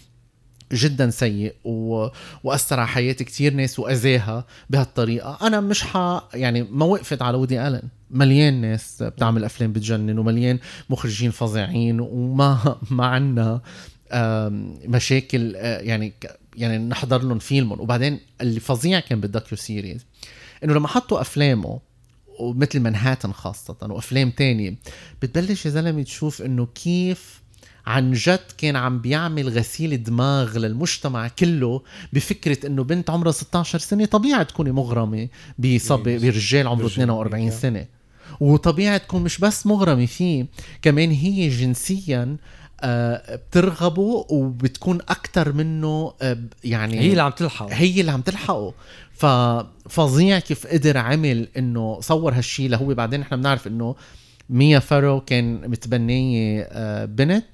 جدا 0.73 1.11
سيء 1.11 1.55
و... 1.65 2.09
وأثر 2.45 2.81
على 2.81 2.89
حياة 2.89 3.13
كتير 3.13 3.55
ناس 3.55 3.79
وأذاها 3.79 4.45
بهالطريقة 4.71 5.39
أنا 5.47 5.61
مش 5.61 5.83
ح 5.85 6.23
يعني 6.35 6.63
ما 6.63 6.85
وقفت 6.85 7.23
على 7.23 7.37
ودي 7.37 7.61
آلن. 7.61 7.83
مليان 8.11 8.61
ناس 8.61 9.03
بتعمل 9.03 9.45
أفلام 9.45 9.73
بتجنن 9.73 10.19
ومليان 10.19 10.59
مخرجين 10.91 11.31
فظيعين 11.31 12.01
وما 12.01 12.79
ما 12.91 13.07
عنا 13.07 13.61
مشاكل 14.89 15.57
آه، 15.57 15.81
يعني 15.81 16.13
يعني 16.57 16.79
نحضر 16.79 17.23
لهم 17.23 17.39
فيلمهم. 17.39 17.81
وبعدين 17.81 18.19
اللي 18.41 18.61
فظيع 18.61 19.01
كان 19.01 19.21
بال 19.21 19.59
docuseries 19.59 20.07
إنه 20.65 20.75
لما 20.75 20.89
حطوا 20.89 21.21
أفلامه 21.21 21.81
ومثل 22.41 22.81
منهاتن 22.81 23.33
خاصة 23.33 23.77
وأفلام 23.83 24.31
تانية 24.31 24.75
بتبلش 25.23 25.67
يا 25.67 25.71
زلمة 25.71 26.03
تشوف 26.03 26.43
إنه 26.43 26.67
كيف 26.67 27.43
عن 27.87 28.13
جد 28.13 28.41
كان 28.59 28.77
عم 28.77 29.01
بيعمل 29.01 29.49
غسيل 29.49 30.03
دماغ 30.03 30.59
للمجتمع 30.59 31.29
كله 31.29 31.83
بفكرة 32.13 32.67
إنه 32.67 32.85
بنت 32.85 33.11
عمرها 33.11 33.33
16 33.33 33.79
سنة 33.79 34.05
طبيعي 34.05 34.45
تكوني 34.45 34.73
مغرمة 34.73 35.29
بصبي 35.59 36.19
برجال 36.19 36.67
عمره 36.69 36.87
42 36.87 37.51
سنة. 37.51 37.87
وطبيعي 38.41 38.99
تكون 38.99 39.23
مش 39.23 39.39
بس 39.39 39.67
مغرمة 39.67 40.07
فيه 40.07 40.47
كمان 40.83 41.11
هي 41.11 41.49
جنسيا 41.49 42.37
بترغبه 42.85 44.27
وبتكون 44.31 44.99
أكثر 45.09 45.53
منه 45.53 46.13
آه، 46.23 46.39
يعني 46.65 47.01
هي 47.01 47.11
اللي 47.11 47.23
عم 47.23 47.31
تلحقه. 47.31 47.73
هي 47.73 48.01
اللي 48.01 48.13
عم 48.13 48.21
تلحقه. 48.21 48.75
ففظيع 49.13 50.39
كيف 50.39 50.67
قدر 50.67 50.99
عمل 50.99 51.49
إنه 51.57 52.01
صور 52.01 52.33
هالشيء 52.35 52.67
اللي 52.67 52.77
هو 52.77 52.95
بعدين 52.95 53.21
إحنا 53.23 53.37
بنعرف 53.37 53.67
إنه 53.67 53.95
ميا 54.51 54.79
فارو 54.79 55.21
كان 55.21 55.71
متبنية 55.71 56.69
آه، 56.71 57.05
بنت 57.05 57.45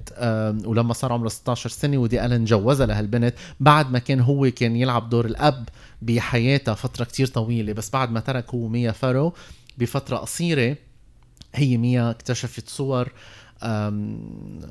ولما 0.66 0.94
صار 0.94 1.12
عمره 1.12 1.28
16 1.28 1.70
سنة 1.70 1.98
ودي 1.98 2.24
ألن 2.24 2.44
جوزها 2.44 2.86
لهالبنت. 2.86 3.34
بعد 3.60 3.90
ما 3.90 3.98
كان 3.98 4.20
هو 4.20 4.50
كان 4.50 4.76
يلعب 4.76 5.08
دور 5.08 5.26
الأب 5.26 5.68
بحياتها 6.02 6.74
فترة 6.74 7.04
كتير 7.04 7.26
طويلة. 7.26 7.72
بس 7.72 7.90
بعد 7.90 8.10
ما 8.10 8.20
ترك 8.20 8.54
هو 8.54 8.68
ميا 8.68 8.92
فارو 8.92 9.32
بفترة 9.78 10.16
قصيرة 10.16 10.76
هي 11.54 11.76
ميا 11.76 12.10
اكتشفت 12.10 12.68
صور 12.68 13.12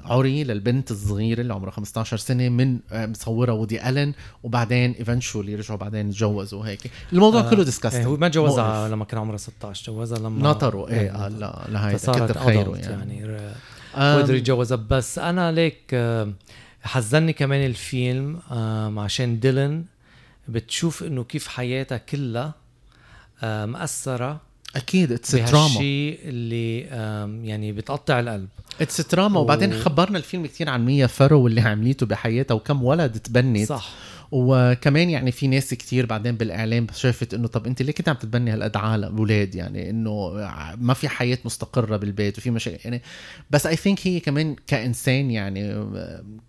عري 0.05 0.43
للبنت 0.43 0.91
الصغيرة 0.91 1.41
اللي 1.41 1.53
عمرها 1.53 1.71
15 1.71 2.17
سنة 2.17 2.49
من 2.49 2.79
مصورها 2.91 3.53
وودي 3.53 3.89
ألن 3.89 4.13
وبعدين 4.43 4.91
eventually 4.91 5.55
رجعوا 5.55 5.79
بعدين 5.79 6.09
تجوزوا 6.09 6.59
وهيك. 6.59 6.91
الموضوع 7.13 7.41
آه 7.41 7.49
كله 7.49 7.63
discussed 7.63 7.95
إيه 7.95 8.05
هو 8.05 8.17
ما 8.17 8.27
جوزها 8.27 8.89
لما 8.89 9.05
كان 9.05 9.19
عمرها 9.19 9.37
16 9.37 9.91
جوزها 9.91 10.19
لما 10.19 10.49
نطروا 10.49 10.89
إيه, 10.89 11.23
إيه 11.23 11.27
لا 11.27 11.65
لهي 11.69 11.95
كتر 11.95 12.39
خيره 12.39 12.77
يعني, 12.77 13.17
يعني 13.17 13.53
قدر 13.95 14.35
يتجوزها. 14.35 14.77
بس 14.89 15.19
أنا 15.19 15.51
ليك 15.51 15.95
حزني 16.83 17.33
كمان 17.33 17.65
الفيلم 17.65 18.39
عشان 18.99 19.39
ديلن. 19.39 19.85
بتشوف 20.47 21.03
إنه 21.03 21.23
كيف 21.23 21.47
حياتها 21.47 21.97
كلها 21.97 22.53
مأثرة. 23.43 24.41
أكيد 24.75 25.11
it's 25.11 25.31
trauma 25.31 25.65
الشيء 25.65 26.19
اللي 26.23 26.79
يعني 27.47 27.71
بتقطع 27.71 28.19
القلب. 28.19 28.47
it's 28.81 28.97
trauma 28.97 29.39
و... 29.39 29.43
وبعدين 29.43 29.73
خبرنا 29.73 30.17
الفيلم 30.17 30.45
كثير 30.45 30.69
عن 30.69 30.85
ميا 30.85 31.07
فرو 31.07 31.41
واللي 31.43 31.61
عمليته 31.61 32.05
بحياتها 32.05 32.55
وكم 32.55 32.83
ولد 32.83 33.19
تبنت 33.19 33.67
صح. 33.67 33.89
وكمان 34.31 35.09
يعني 35.09 35.31
في 35.31 35.47
ناس 35.47 35.73
كتير 35.73 36.05
بعدين 36.05 36.35
بالإعلام 36.35 36.87
شافت 36.95 37.33
إنه 37.33 37.47
طب 37.47 37.67
أنت 37.67 37.81
ليه 37.81 37.93
كنت 37.93 38.09
عم 38.09 38.15
تتبني 38.15 38.51
هالقد 38.51 38.77
عالم؟ 38.77 39.17
أولاد 39.17 39.55
يعني 39.55 39.89
إنه 39.89 40.29
ما 40.77 40.93
في 40.93 41.09
حياة 41.09 41.37
مستقرة 41.45 41.97
بالبيت 41.97 42.37
وفي 42.37 42.51
مشاكل 42.51 42.79
يعني 42.85 43.01
بس 43.51 43.65
I 43.65 43.75
think 43.75 44.07
هي 44.07 44.19
كمان 44.19 44.55
كإنسان 44.67 45.31
يعني 45.31 45.85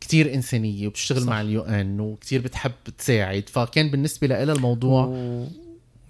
كتير 0.00 0.34
إنسانية 0.34 0.86
وبتشتغل 0.86 1.20
صح. 1.20 1.28
مع 1.28 1.40
ال 1.40 1.62
UN 1.62 2.00
وكتير 2.00 2.40
بتحب 2.40 2.72
تساعد. 2.98 3.48
فكان 3.48 3.90
بالنسبة 3.90 4.26
لها 4.26 4.42
الموضوع 4.42 5.04
و... 5.04 5.46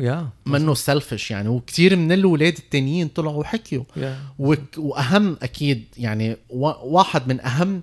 يا 0.01 0.29
منه 0.47 0.75
selfish 0.75 1.31
يعني. 1.31 1.49
وكثير 1.49 1.97
من 1.97 2.13
الاولاد 2.13 2.57
التانيين 2.59 3.09
طلعوا 3.09 3.41
وحكيوا. 3.41 3.85
Yeah. 3.97 4.39
وأهم 4.79 5.37
أكيد 5.43 5.85
يعني 5.99 6.37
واحد 6.85 7.29
من 7.29 7.41
أهم 7.41 7.83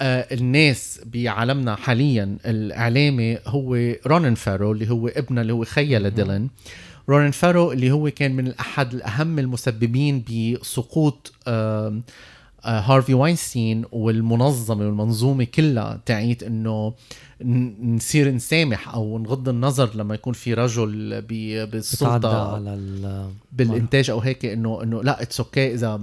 آه 0.00 0.34
الناس 0.34 1.00
بعالمنا 1.06 1.76
حاليا 1.76 2.36
الإعلامي 2.46 3.38
هو 3.46 3.94
رونن 4.06 4.34
فارو 4.34 4.72
اللي 4.72 4.90
هو 4.90 5.08
ابنه 5.08 5.40
اللي 5.40 5.52
هو 5.52 5.64
خيه 5.64 5.98
لديلن. 5.98 6.48
رونن 7.08 7.30
فارو 7.30 7.72
اللي 7.72 7.90
هو 7.90 8.10
كان 8.10 8.36
من 8.36 8.52
احد 8.52 8.94
الأهم 8.94 9.38
المسببين 9.38 10.24
بسقوط 10.30 11.32
آه 11.48 12.00
هارفي 12.64 13.14
واينستين 13.14 13.84
والمنظمة 13.92 14.86
والمنظومة 14.86 15.44
كلها 15.44 16.00
تعيت 16.06 16.42
إنه 16.42 16.94
نصير 17.82 18.30
نسامح 18.30 18.94
أو 18.94 19.18
نغض 19.18 19.48
النظر 19.48 19.90
لما 19.94 20.14
يكون 20.14 20.32
في 20.32 20.54
رجل 20.54 21.22
بالسلطة 21.66 22.54
على 22.54 23.30
بالإنتاج 23.52 24.10
أو 24.10 24.20
هيك 24.20 24.44
انه 24.44 24.82
إنه 24.82 25.02
لا 25.02 25.22
it's 25.22 25.70
okay 25.70 25.72
إذا 25.72 26.00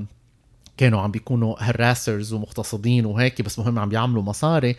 كانوا 0.78 1.02
عم 1.02 1.12
بيكونوا 1.12 1.56
harassers 1.60 2.34
ومغتصبين 2.34 3.06
وهيك 3.06 3.42
بس 3.42 3.60
مهم 3.60 3.80
عم 3.80 3.90
بيعملوا 3.90 4.24
مصاري. 4.24 4.76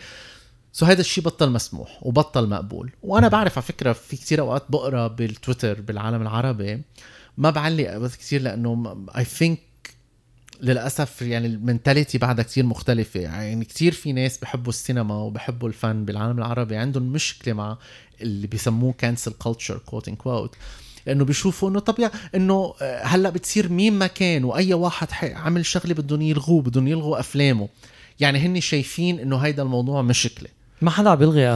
so 0.73 0.87
هذا 0.87 1.01
الشيء 1.01 1.25
بطل 1.25 1.51
مسموح 1.51 1.99
وبطل 2.03 2.49
مقبول. 2.49 2.91
وأنا 3.03 3.29
بعرف 3.29 3.59
على 3.59 3.67
فكرة 3.67 3.93
في 3.93 4.17
كثير 4.17 4.41
أوقات 4.41 4.65
بقرأ 4.69 5.07
بالتويتر 5.07 5.81
بالعالم 5.81 6.23
العربي 6.23 6.83
ما 7.39 7.51
بعلق 7.51 7.97
بس 7.97 8.17
كثير 8.17 8.43
لأنه 8.43 8.97
I 9.17 9.25
think 9.25 9.59
للأسف 10.61 11.23
يعني 11.23 11.47
ال 11.47 11.54
mentality 11.54 12.19
بعدها 12.19 12.45
كتير 12.45 12.67
مختلفة. 12.67 13.21
يعني 13.21 13.65
كتير 13.65 13.93
في 13.93 14.13
ناس 14.13 14.39
بحبوا 14.39 14.69
السينما 14.69 15.15
وبحبوا 15.15 15.69
الفن 15.69 16.05
بالعالم 16.05 16.39
العربي 16.39 16.77
عندهم 16.77 17.03
مشكلة 17.03 17.55
مع 17.55 17.79
اللي 18.21 18.47
بيسموه 18.47 18.93
cancel 18.93 19.33
culture 19.33 19.79
quote 19.79 20.09
unquote 20.09 20.57
لأنه 21.07 21.25
بيشوفوا 21.25 21.71
إنه 21.71 21.79
طبيعي 21.79 22.11
إنه 22.35 22.75
آه، 22.83 23.05
هلأ 23.05 23.31
بتصير 23.31 23.73
مين 23.73 23.93
ما 23.93 24.07
كان 24.07 24.45
وأي 24.45 24.75
واحد 24.75 25.09
عمل 25.23 25.67
شغلة 25.67 25.95
بدهم 25.95 26.23
يلغوه 26.23 26.63
بدهم 26.63 26.89
يلغوا 26.89 27.21
أفلامه. 27.21 27.69
يعني 28.21 28.39
هن 28.39 28.61
شايفين 28.61 29.19
إنه 29.21 29.37
هيدا 29.37 29.63
الموضوع 29.63 30.03
مشكلة. 30.03 30.49
ما 30.83 30.91
حدا 30.91 31.15
بيلغي 31.15 31.49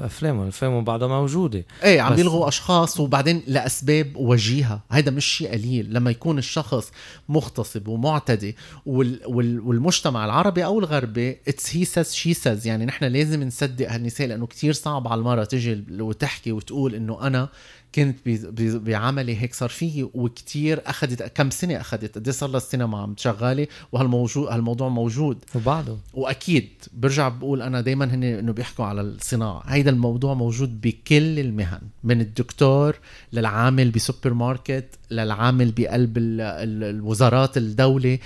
افلامه 0.00 0.48
افلامه 0.48 0.82
بعدها 0.82 1.08
موجودة. 1.08 1.64
إيه 1.82 2.00
عم 2.00 2.14
بيلغوا 2.14 2.48
أشخاص 2.48 3.00
وبعدين 3.00 3.42
لأسباب 3.46 4.16
وجيهة. 4.16 4.80
هيدا 4.90 5.10
مش 5.10 5.24
شيء 5.24 5.52
قليل. 5.52 5.94
لما 5.94 6.10
يكون 6.10 6.38
الشخص 6.38 6.92
مغتصب 7.28 7.88
ومعتدي 7.88 8.56
وال 8.86 9.20
وال 9.26 9.60
والمجتمع 9.60 10.24
العربي 10.24 10.64
أو 10.64 10.78
الغربي 10.78 11.38
it's 11.48 11.76
he 11.76 11.84
says 11.84 12.12
she 12.12 12.34
says 12.34 12.66
يعني 12.66 12.84
نحن 12.84 13.04
لازم 13.04 13.42
نصدق 13.42 13.92
هالنساء 13.92 14.26
لأنه 14.26 14.46
كتير 14.46 14.72
صعب 14.72 15.08
على 15.08 15.18
المرأة 15.18 15.44
تجي 15.44 15.84
وتحكي 16.00 16.52
وتقول 16.52 16.94
إنه 16.94 17.26
أنا 17.26 17.48
كنت 17.94 18.16
بعملي 18.58 19.36
هيك 19.42 19.54
صار 19.54 19.68
فيي 19.68 20.02
وكتير 20.14 20.82
أخذت 20.86 21.22
كم 21.22 21.50
سنة 21.50 21.80
أخذت؟ 21.80 22.14
قد 22.14 22.28
إيه 22.28 22.34
صار 22.34 22.48
لها 22.48 22.56
السينما 22.56 22.98
عم 22.98 23.14
شغاله 23.18 23.66
وهالموجود 23.92 24.48
هالموضوع 24.48 24.88
موجود. 24.88 25.38
وبعده؟ 25.54 25.96
وأكيد 26.14 26.68
برجع 26.92 27.28
بقول 27.28 27.62
أنا 27.62 27.80
دائما 27.80 28.04
هن 28.14 28.24
إنه 28.24 28.52
بيحكوا 28.52 28.84
على 28.84 29.00
الصناعة. 29.00 29.62
هيدا 29.66 29.90
الموضوع 29.90 30.34
موجود 30.34 30.80
بكل 30.80 31.38
المهن 31.38 31.80
من 32.04 32.20
الدكتور 32.20 32.96
للعامل 33.32 33.90
بسوبر 33.90 34.34
ماركت 34.34 34.86
للعامل 35.10 35.72
بقلب 35.72 36.12
الوزارات 36.18 37.56
الدولة. 37.56 38.18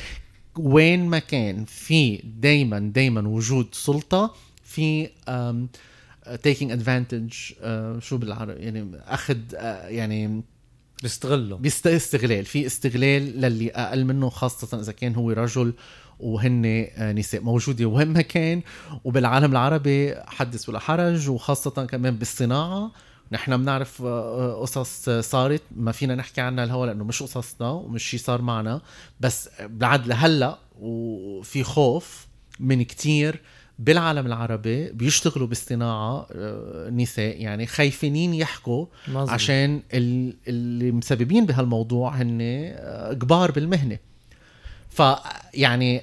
وين 0.58 1.06
ما 1.06 1.18
كان 1.18 1.64
في 1.64 2.16
دائما 2.40 2.78
دائما 2.78 3.28
وجود 3.28 3.66
سلطة 3.72 4.34
في 4.64 5.08
تيكينج 6.42 6.72
ادفانتج 6.72 7.32
uh, 7.32 7.98
شو 7.98 8.16
بالعربي؟ 8.16 8.60
يعني 8.60 8.90
أخذ 9.06 9.36
uh, 9.52 9.54
يعني 9.84 10.42
بيستغله 11.02 11.56
بيستغلال 11.56 12.44
في 12.44 12.66
استغلال 12.66 13.40
للي 13.40 13.70
أقل 13.70 14.04
منه 14.04 14.28
خاصة 14.28 14.80
إذا 14.80 14.92
كان 14.92 15.14
هو 15.14 15.30
رجل 15.30 15.74
وهن 16.20 16.86
uh, 16.86 17.00
نساء 17.00 17.40
موجودة 17.40 17.84
وين 17.84 18.08
ما 18.08 18.22
كان 18.22 18.62
وبالعالم 19.04 19.52
العربي 19.52 20.14
حدث 20.26 20.68
ولا 20.68 20.78
حرج 20.78 21.28
وخاصة 21.28 21.86
كمان 21.86 22.16
بالصناعة. 22.16 22.92
نحن 23.32 23.56
بنعرف 23.56 24.02
قصص 24.02 25.10
صارت. 25.10 25.62
ما 25.76 25.92
فينا 25.92 26.14
نحكي 26.14 26.40
عنها 26.40 26.64
الهوا 26.64 26.86
لأنه 26.86 27.04
مش 27.04 27.22
قصصنا 27.22 27.70
ومش 27.70 28.04
شيء 28.04 28.20
صار 28.20 28.42
معنا. 28.42 28.80
بس 29.20 29.50
بعد 29.60 30.06
لهلأ 30.06 30.58
وفي 30.78 31.62
خوف 31.62 32.26
من 32.60 32.82
كتير 32.82 33.40
بالعالم 33.78 34.26
العربي 34.26 34.92
بيشتغلوا 34.92 35.46
بالصناعة 35.46 36.26
آه، 36.32 36.90
نساء 36.90 37.40
يعني 37.42 37.66
خايفين 37.66 38.34
يحكوا 38.34 38.86
مزبط. 39.08 39.30
عشان 39.30 39.82
اللي 39.92 40.92
مسببين 40.92 41.46
بهالموضوع 41.46 42.14
هن 42.14 42.38
آه، 42.42 43.12
كبار 43.12 43.50
بالمهنة 43.50 43.98
فيعني 44.90 46.02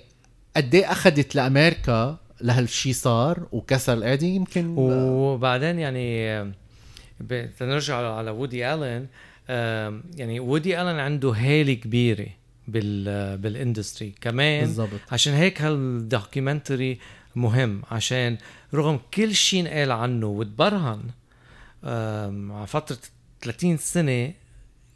قد 0.58 0.76
إيه 0.76 0.92
أخذت 0.92 1.36
لأمريكا 1.36 2.18
لهالشي 2.42 2.94
صار 2.94 3.48
وكسر 3.52 3.94
القاعدة 3.94 4.28
يمكن 4.28 4.76
وبعدين 4.78 5.80
يعني 5.80 6.54
نرجع 7.62 7.96
على 7.96 8.32
وودي 8.32 8.74
الن 8.74 9.08
يعني 10.18 10.40
وودي 10.40 10.82
الن 10.82 11.00
عنده 11.00 11.30
هالة 11.30 11.74
كبيرة 11.74 12.28
بال 12.68 13.38
بال 13.38 13.53
industry 13.53 14.14
كمان 14.22 14.66
بالزبط. 14.66 14.90
عشان 15.12 15.34
هيك 15.34 15.62
هال 15.62 15.83
documentary 15.83 17.00
مهم 17.36 17.82
عشان 17.92 18.38
رغم 18.74 19.00
كل 19.14 19.36
شيء 19.36 19.62
انقال 19.62 19.92
عنه 19.92 20.28
وتبرهن 20.28 21.04
على 22.54 22.68
فترة 22.68 22.98
30 23.42 23.78
سنة 23.78 24.34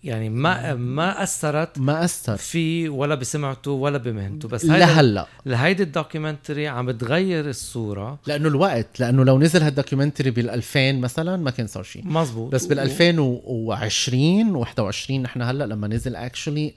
يعني 0.03 0.29
ما 0.29 0.75
ما 0.75 1.23
أثرت 1.23 1.79
ما 1.79 2.05
أثر. 2.05 2.37
فيه 2.37 2.89
ولا 2.89 3.15
بسمعته 3.15 3.71
ولا 3.71 3.97
بمهنته. 3.97 4.47
بس 4.47 4.65
لهلا. 4.65 5.27
لهيدي 5.45 5.83
ال 5.83 5.90
documentary 5.90 6.67
عم 6.67 6.85
بتغير 6.85 7.49
الصورة. 7.49 8.19
لأنه 8.27 8.47
الوقت 8.47 8.99
لأنه 8.99 9.25
لو 9.25 9.39
نزل 9.39 9.63
هال 9.63 9.74
documentary 9.74 10.31
بال 10.31 10.49
2000 10.49 10.91
مثلا 10.91 11.37
ما 11.37 11.51
كان 11.51 11.67
صار 11.67 11.83
شيء 11.83 12.07
مزبوط 12.07 12.51
بس 12.51 12.65
بال 12.65 12.79
2020 12.79 14.65
و21 14.65 15.11
نحن 15.11 15.41
هلأ 15.41 15.63
لما 15.63 15.87
نزل 15.87 16.15
actually 16.15 16.73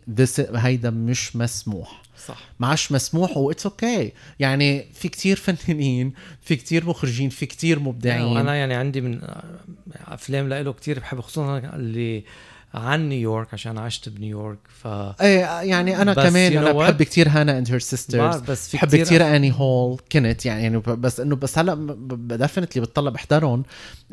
هيدا 0.55 0.91
مش 0.91 1.37
مسموح. 1.37 2.03
صح. 2.27 2.39
ما 2.61 2.67
عادش 2.67 2.93
مسموح 2.93 3.37
و 3.37 3.67
it's 3.67 4.09
okay. 4.09 4.13
يعني 4.41 4.87
في 4.95 5.09
كتير 5.09 5.37
فنانين 5.37 6.13
في 6.43 6.57
كتير 6.57 6.87
مخرجين 6.87 7.29
في 7.29 7.47
كتير 7.47 7.79
مبدعين. 7.79 8.23
وأنا 8.23 8.55
يعني 8.55 8.75
عندي 8.75 9.01
من 9.01 9.21
أفلام 10.07 10.49
لإله 10.49 10.73
كتير 10.73 10.99
بحب 10.99 11.21
خصوصا 11.21 11.59
اللي 11.59 12.25
عن 12.75 13.09
نيويورك 13.09 13.55
عشان 13.55 13.79
عشت 13.79 14.09
بنيويورك 14.09 14.59
ف 14.83 14.87
إيه 14.87 15.39
يعني 15.63 16.03
أنا 16.03 16.15
كمان 16.15 16.53
you 16.53 16.57
أنا 16.57 16.73
بحب؟ 16.73 17.03
كتير 17.03 17.29
Hannah 17.29 17.59
and 17.59 17.71
Her 17.71 17.79
Sisters 17.79 18.37
بس 18.37 18.69
في 18.69 18.77
بحب 18.77 18.89
كتير- 18.89 19.05
كتير 19.05 19.37
اني 19.37 19.53
هول 19.57 19.99
كنت 20.13 20.47
يعني 20.47 20.63
يعني 20.63 20.79
بس 20.79 21.21
إنه 21.21 21.37
بس 21.37 21.59
هلأ 21.59 21.97
definitely 22.37 22.83
بتطلع 22.83 23.11
بحضرهم. 23.11 23.63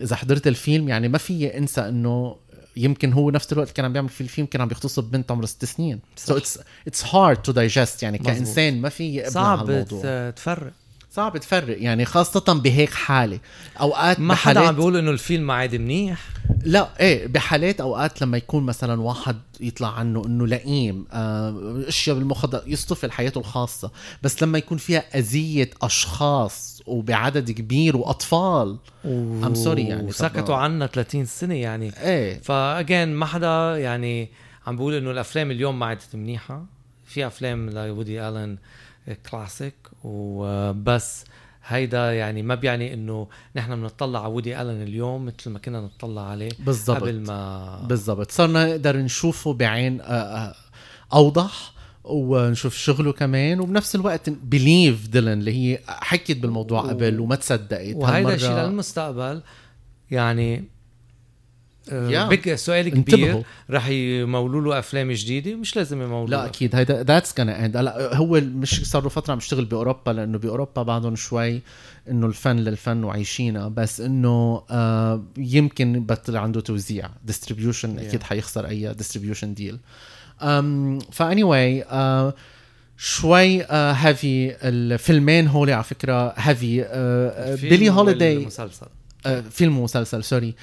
إذا 0.02 0.16
حضرت 0.16 0.48
الفيلم 0.48 0.90
يعني 0.90 1.08
ما 1.08 1.18
في 1.18 1.58
أنسى 1.58 1.82
إنه 1.82 2.36
يمكن 2.78 3.14
هو 3.14 3.32
نفس 3.32 3.54
الوقت 3.54 3.72
كان 3.72 3.86
عم 3.86 3.94
بيعمل 3.94 4.10
في 4.10 4.22
الفيلم 4.22 4.48
كان 4.48 4.62
عم 4.62 4.68
بيغتصب 4.68 5.04
بنت 5.04 5.32
عمرها 5.32 5.48
ست 5.48 5.66
سنين. 5.66 6.00
so 6.16 6.38
it's 6.38 6.60
it's 6.88 7.06
hard 7.16 7.38
to 7.42 7.52
digest 7.52 8.04
يعني 8.04 8.18
مزبوط. 8.20 8.36
كإنسان 8.36 8.82
ما 8.82 8.90
في 8.90 9.30
صعب 9.30 9.86
تفرق. 10.36 10.72
صعب 11.18 11.38
تفرق 11.38 11.82
يعني 11.84 12.06
خاصة 12.06 12.54
بهيك 12.64 12.94
حالة. 12.94 13.40
أوقات 13.82 14.20
ما 14.20 14.36
حدا 14.36 14.60
عم 14.60 14.76
بيقول 14.76 14.98
إنه 14.98 15.12
الفيلم 15.12 15.52
عادي 15.52 15.78
منيح. 15.78 16.20
لا 16.66 16.90
إيه 17.00 17.28
بحالات 17.28 17.82
أوقات 17.82 18.22
لما 18.22 18.38
يكون 18.38 18.64
مثلا 18.64 19.02
واحد 19.02 19.38
يطلع 19.60 19.94
عنه 19.94 20.26
إنه 20.26 20.48
لئيم 20.48 21.06
آه، 21.12 21.84
أشياء 21.88 22.16
بالمخدر 22.16 22.62
يصطفل 22.68 23.12
حياته 23.12 23.40
الخاصة. 23.40 23.92
بس 24.24 24.44
لما 24.44 24.58
يكون 24.58 24.78
فيها 24.78 25.04
أذية 25.16 25.70
أشخاص 25.82 26.82
وبعدد 26.86 27.52
كبير 27.52 27.98
وأطفال 27.98 28.78
I'm 29.44 29.56
sorry 29.66 29.68
يعني، 29.80 30.08
وسكتوا 30.08 30.42
طب- 30.42 30.52
عنا 30.54 30.88
30 30.88 31.26
سنة 31.26 31.56
يعني. 31.56 31.92
إيه. 32.02 32.40
فاجين 32.42 33.14
ما 33.14 33.26
حدا 33.26 33.78
يعني 33.78 34.30
عم 34.68 34.76
بيقول 34.76 34.94
إنه 34.94 35.12
الأفلام 35.12 35.52
اليوم 35.52 35.80
ما 35.80 35.86
عادت 35.86 36.16
منيحة. 36.16 36.66
في 37.06 37.28
أفلام 37.28 37.70
لودي 37.70 38.22
ألن 38.22 38.58
كلاسيك 39.16 39.76
وبس 40.04 41.24
هيدا 41.68 42.14
يعني 42.14 42.42
ما 42.44 42.56
بيعني 42.56 42.94
إنه 42.94 43.28
نحن 43.56 43.76
بنطلع 43.76 44.20
على 44.24 44.34
وودي 44.34 44.62
ألن 44.62 44.82
اليوم 44.82 45.26
مثل 45.26 45.50
ما 45.50 45.60
كنا 45.60 45.82
نطلع 45.82 46.22
عليه 46.30 46.50
بالضبط. 46.60 46.98
قبل 46.98 47.20
ما 47.22 47.80
بالضبط. 47.90 48.32
صرنا 48.32 48.66
نقدر 48.66 48.98
نشوفه 48.98 49.54
بعين 49.54 50.02
آه، 50.02 50.06
آه، 50.06 50.56
أوضح 51.14 51.74
ونشوف 52.04 52.76
شغله 52.76 53.12
كمان 53.14 53.60
وبنفس 53.60 53.96
الوقت 53.96 54.30
believe 54.30 55.08
ديلن 55.08 55.28
اللي 55.28 55.52
هي 55.54 55.80
حكيت 55.88 56.38
بالموضوع 56.38 56.84
و- 56.84 56.88
قبل 56.88 57.20
وما 57.20 57.36
تصدقت 57.36 57.96
وهيدا 57.96 58.34
الشيء 58.36 58.52
للمستقبل. 58.52 59.42
يعني. 60.12 60.64
بك 62.30 62.56
سؤال 62.56 62.90
كبير. 62.90 63.44
رح 63.70 63.88
يمولوا 63.90 64.62
له 64.62 64.80
أفلام 64.80 65.12
جديدة؟ 65.12 65.56
مش 65.56 65.76
لازم 65.76 66.02
يمولوا 66.02 66.28
لا 66.28 66.46
أكيد. 66.46 66.76
هيدا 66.76 67.04
that's 67.04 67.34
كان 67.34 67.50
and 67.50 67.78
هلا 67.78 68.16
هو 68.16 68.42
مش 68.42 68.90
صار 68.90 69.04
له 69.04 69.10
فترة 69.10 69.32
عم 69.32 69.38
يشتغل 69.38 69.66
بأوروبا 69.66 70.12
لأنه 70.12 70.38
بأوروبا 70.38 70.84
بعدهم 70.84 71.16
شوي 71.16 71.62
إنه 72.10 72.28
الفن 72.28 72.56
للفن 72.56 73.04
وعايشينها 73.04 73.68
بس 73.68 74.02
إنه 74.02 74.64
آه 74.70 75.24
يمكن 75.38 76.06
بطل 76.06 76.38
عنده 76.38 76.62
توزيع. 76.62 77.10
distribution 77.26 77.98
Yeah. 77.98 78.02
أكيد 78.02 78.24
حيخسر 78.24 78.68
أي 78.68 78.94
distribution 78.94 79.54
deal. 79.54 79.80
Funny 81.12 81.44
way 81.44 81.86
شوي 82.98 83.64
heavy 83.64 84.56
الفيلمين 84.68 85.48
هولي 85.48 85.74
على 85.74 85.84
فكرة 85.84 86.34
heavy 86.38 86.86
الفيلم 86.86 87.70
بيلي 87.70 87.90
هوليداي؟ 87.90 88.38
والمسلسل 88.38 88.88
فيلم 89.52 89.78
ومسلسل 89.78 90.24
سوري. 90.24 90.56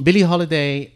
بيلي 0.00 0.24
هوليداي 0.24 0.92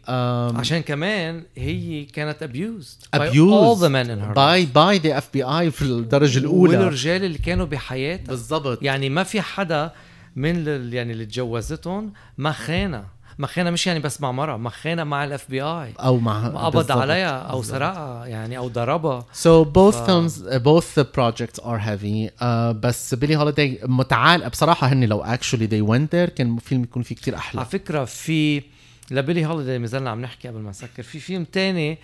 عشان 0.55 0.81
كمان 0.81 1.43
هي 1.57 2.05
كانت 2.05 2.43
abused 2.43 3.17
by 3.17 3.19
abused 3.19 3.35
all 3.35 3.75
the 3.75 3.89
men 3.89 4.07
in 4.07 4.19
her 4.19 4.33
life. 4.33 4.35
by 4.35 4.65
by 4.65 4.97
the 4.97 5.17
FBI 5.17 5.71
في 5.71 5.81
الدرجة 5.81 6.39
الأولى. 6.39 6.77
والرجال 6.77 7.23
اللي 7.23 7.37
كانوا 7.37 7.65
بحياتها. 7.65 8.27
بالضبط. 8.27 8.83
يعني 8.83 9.09
ما 9.09 9.23
في 9.23 9.41
حدا 9.41 9.91
من 10.35 10.67
يعني 10.93 11.13
اللي 11.13 11.25
تجوزتهم 11.25 12.13
ما 12.37 12.51
خانها 12.51 13.05
ما 13.41 13.47
خانها 13.47 13.71
مش 13.71 13.87
يعني 13.87 13.99
بس 13.99 14.21
مع 14.21 14.31
مرة 14.31 14.57
ما 14.57 14.69
خانها 14.69 15.03
مع 15.03 15.23
ال 15.23 15.49
FBI 15.49 15.93
أو 15.99 16.17
مع 16.19 16.47
قبض. 16.47 16.91
عليها 16.91 17.39
أو 17.39 17.63
سرقها 17.63 18.25
يعني 18.25 18.57
أو 18.57 18.67
ضربها. 18.67 19.25
So 19.33 19.65
both 19.65 19.95
f- 19.95 20.07
films 20.07 20.33
uh, 20.33 20.59
both 20.59 20.85
the 20.99 21.05
projects 21.17 21.63
are 21.63 21.79
heavy. 21.79 22.29
uh, 22.41 22.43
بس 22.73 23.13
بيلي 23.15 23.35
هوليداي 23.35 23.79
متعال. 23.83 24.49
بصراحة 24.49 24.87
هن 24.87 25.03
لو 25.03 25.23
actually 25.23 25.67
they 25.67 25.87
went 25.91 26.07
there 26.13 26.29
كان 26.35 26.55
الفيلم 26.55 26.83
يكون 26.83 27.03
فيه 27.03 27.15
كتير 27.15 27.35
أحلى. 27.35 27.61
على 27.61 27.69
فكرة 27.69 28.05
في 28.05 28.63
لبيلي 29.11 29.45
هوليداي 29.45 29.79
ما 29.79 29.87
زلنا 29.87 30.09
عم 30.09 30.21
نحكي 30.21 30.47
قبل 30.47 30.59
ما 30.59 30.69
نسكر. 30.69 31.03
في 31.03 31.19
فيلم 31.19 31.43
تاني 31.43 31.97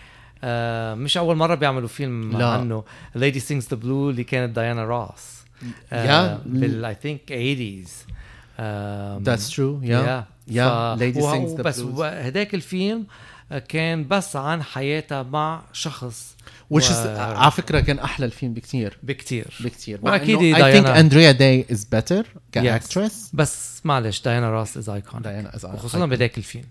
آه 0.44 0.94
مش 0.96 1.18
أول 1.18 1.36
مرة 1.36 1.56
بيعملوا 1.56 1.88
فيلم 1.88 2.38
لا. 2.38 2.48
عنه. 2.48 2.84
ليدي 3.16 3.40
سينجز 3.40 3.68
ذا 3.68 3.78
بلو 3.78 4.10
اللي 4.10 4.24
كانت 4.24 4.56
ديانا 4.60 4.84
روس 4.86 5.38
Yeah. 5.92 5.94
بال 6.46 6.86
I 6.86 6.96
think 7.04 7.22
80s 7.30 7.90
آم، 8.60 9.24
That's 9.24 9.50
true. 9.54 9.84
Yeah 10.48 10.98
yeah 11.00 11.00
the 11.00 11.62
بس 11.62 11.80
هداك 12.02 12.54
الفيلم 12.56 13.06
كان 13.70 14.08
بس 14.08 14.36
عن 14.36 14.64
حياتها 14.64 15.24
مع 15.24 15.62
شخص 15.74 16.36
و- 16.70 16.80
على 17.18 17.52
فكرة 17.52 17.80
كان 17.80 18.00
أحلى 18.00 18.26
الفيلم 18.26 18.54
بكتير. 18.54 18.98
بكتير. 19.04 20.00
وأكيد 20.02 20.38
I 20.56 20.58
think 20.58 20.86
ديانا- 20.88 21.02
Andrea 21.02 21.38
Day 21.38 21.74
is 21.76 21.80
better 21.80 22.26
ك 22.52 22.61
actress 22.62 23.30
بس 23.34 23.82
معلش 23.86 24.22
ديانا 24.22 24.50
روس 24.52 24.78
is 24.78 24.90
icon 24.90 25.22
ديانا 25.22 25.52
is 25.52 25.66
وخصوصا 25.66 26.06
بهداك 26.06 26.38
الفيلم. 26.38 26.66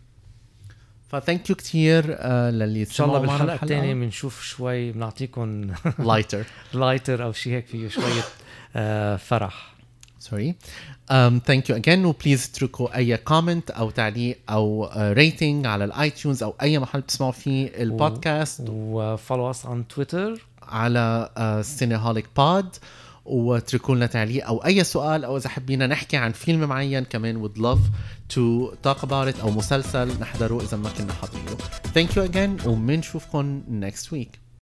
ف 1.10 1.17
thank 1.17 1.50
you 1.50 1.56
كتير 1.56 2.02
uh, 2.16 2.26
للي 2.26 2.80
إن 2.80 2.86
شاء 2.90 3.06
الله 3.06 3.18
بالحلقة 3.18 3.54
الثانية 3.54 3.94
بنشوف 3.94 4.42
شوي 4.42 4.92
بنعطيكم 4.92 5.66
lighter 5.98 6.44
lighter 6.74 7.22
أو 7.24 7.32
شيء 7.32 7.52
هيك 7.52 7.66
فيه 7.66 7.88
شوية 7.88 8.22
آه، 8.76 9.16
فرح. 9.16 9.75
Sorry. 10.28 10.54
Um, 11.08 11.40
thank 11.40 11.68
you 11.68 11.74
again. 11.74 12.04
و 12.04 12.11
please 12.11 12.50
اتركوا 12.50 12.96
أي 12.96 13.16
comment 13.16 13.70
أو 13.70 13.90
تعليق 13.90 14.38
أو 14.50 14.90
rating 14.96 15.66
على 15.66 15.84
ال 15.84 15.93
iTunes 15.93 16.42
أو 16.42 16.54
أي 16.62 16.78
محل 16.78 17.00
بتسمعوا 17.00 17.32
فيه 17.32 17.82
البودكاست 17.82 18.64
و 18.68 18.80
follow 18.80 19.50
us 19.50 19.66
عن 19.66 19.88
تويتر 19.88 20.46
على 20.62 21.30
سينيهوليك 21.64 22.26
بود 22.36 22.68
واتركوا 23.24 23.94
لنا 23.94 24.06
تعليق 24.06 24.46
أو 24.46 24.64
أي 24.64 24.84
سؤال 24.84 25.24
أو 25.24 25.36
إذا 25.36 25.48
حبينا 25.48 25.86
نحكي 25.86 26.16
عن 26.16 26.32
فيلم 26.32 26.60
معين 26.68 27.04
كمان 27.04 27.48
would 27.48 27.58
love 27.58 27.80
to 28.34 28.70
talk 28.86 29.02
about 29.02 29.34
it 29.34 29.40
أو 29.40 29.50
مسلسل 29.50 30.20
نحضره 30.20 30.60
إذا 30.62 30.76
ما 30.76 30.90
كنا 30.98 31.12
حاضرينه. 31.12 31.56
Thank 31.94 32.10
you 32.16 32.30
again. 32.30 32.66
وبنشوفكم 32.66 33.62
next 33.80 34.12
week. 34.12 34.45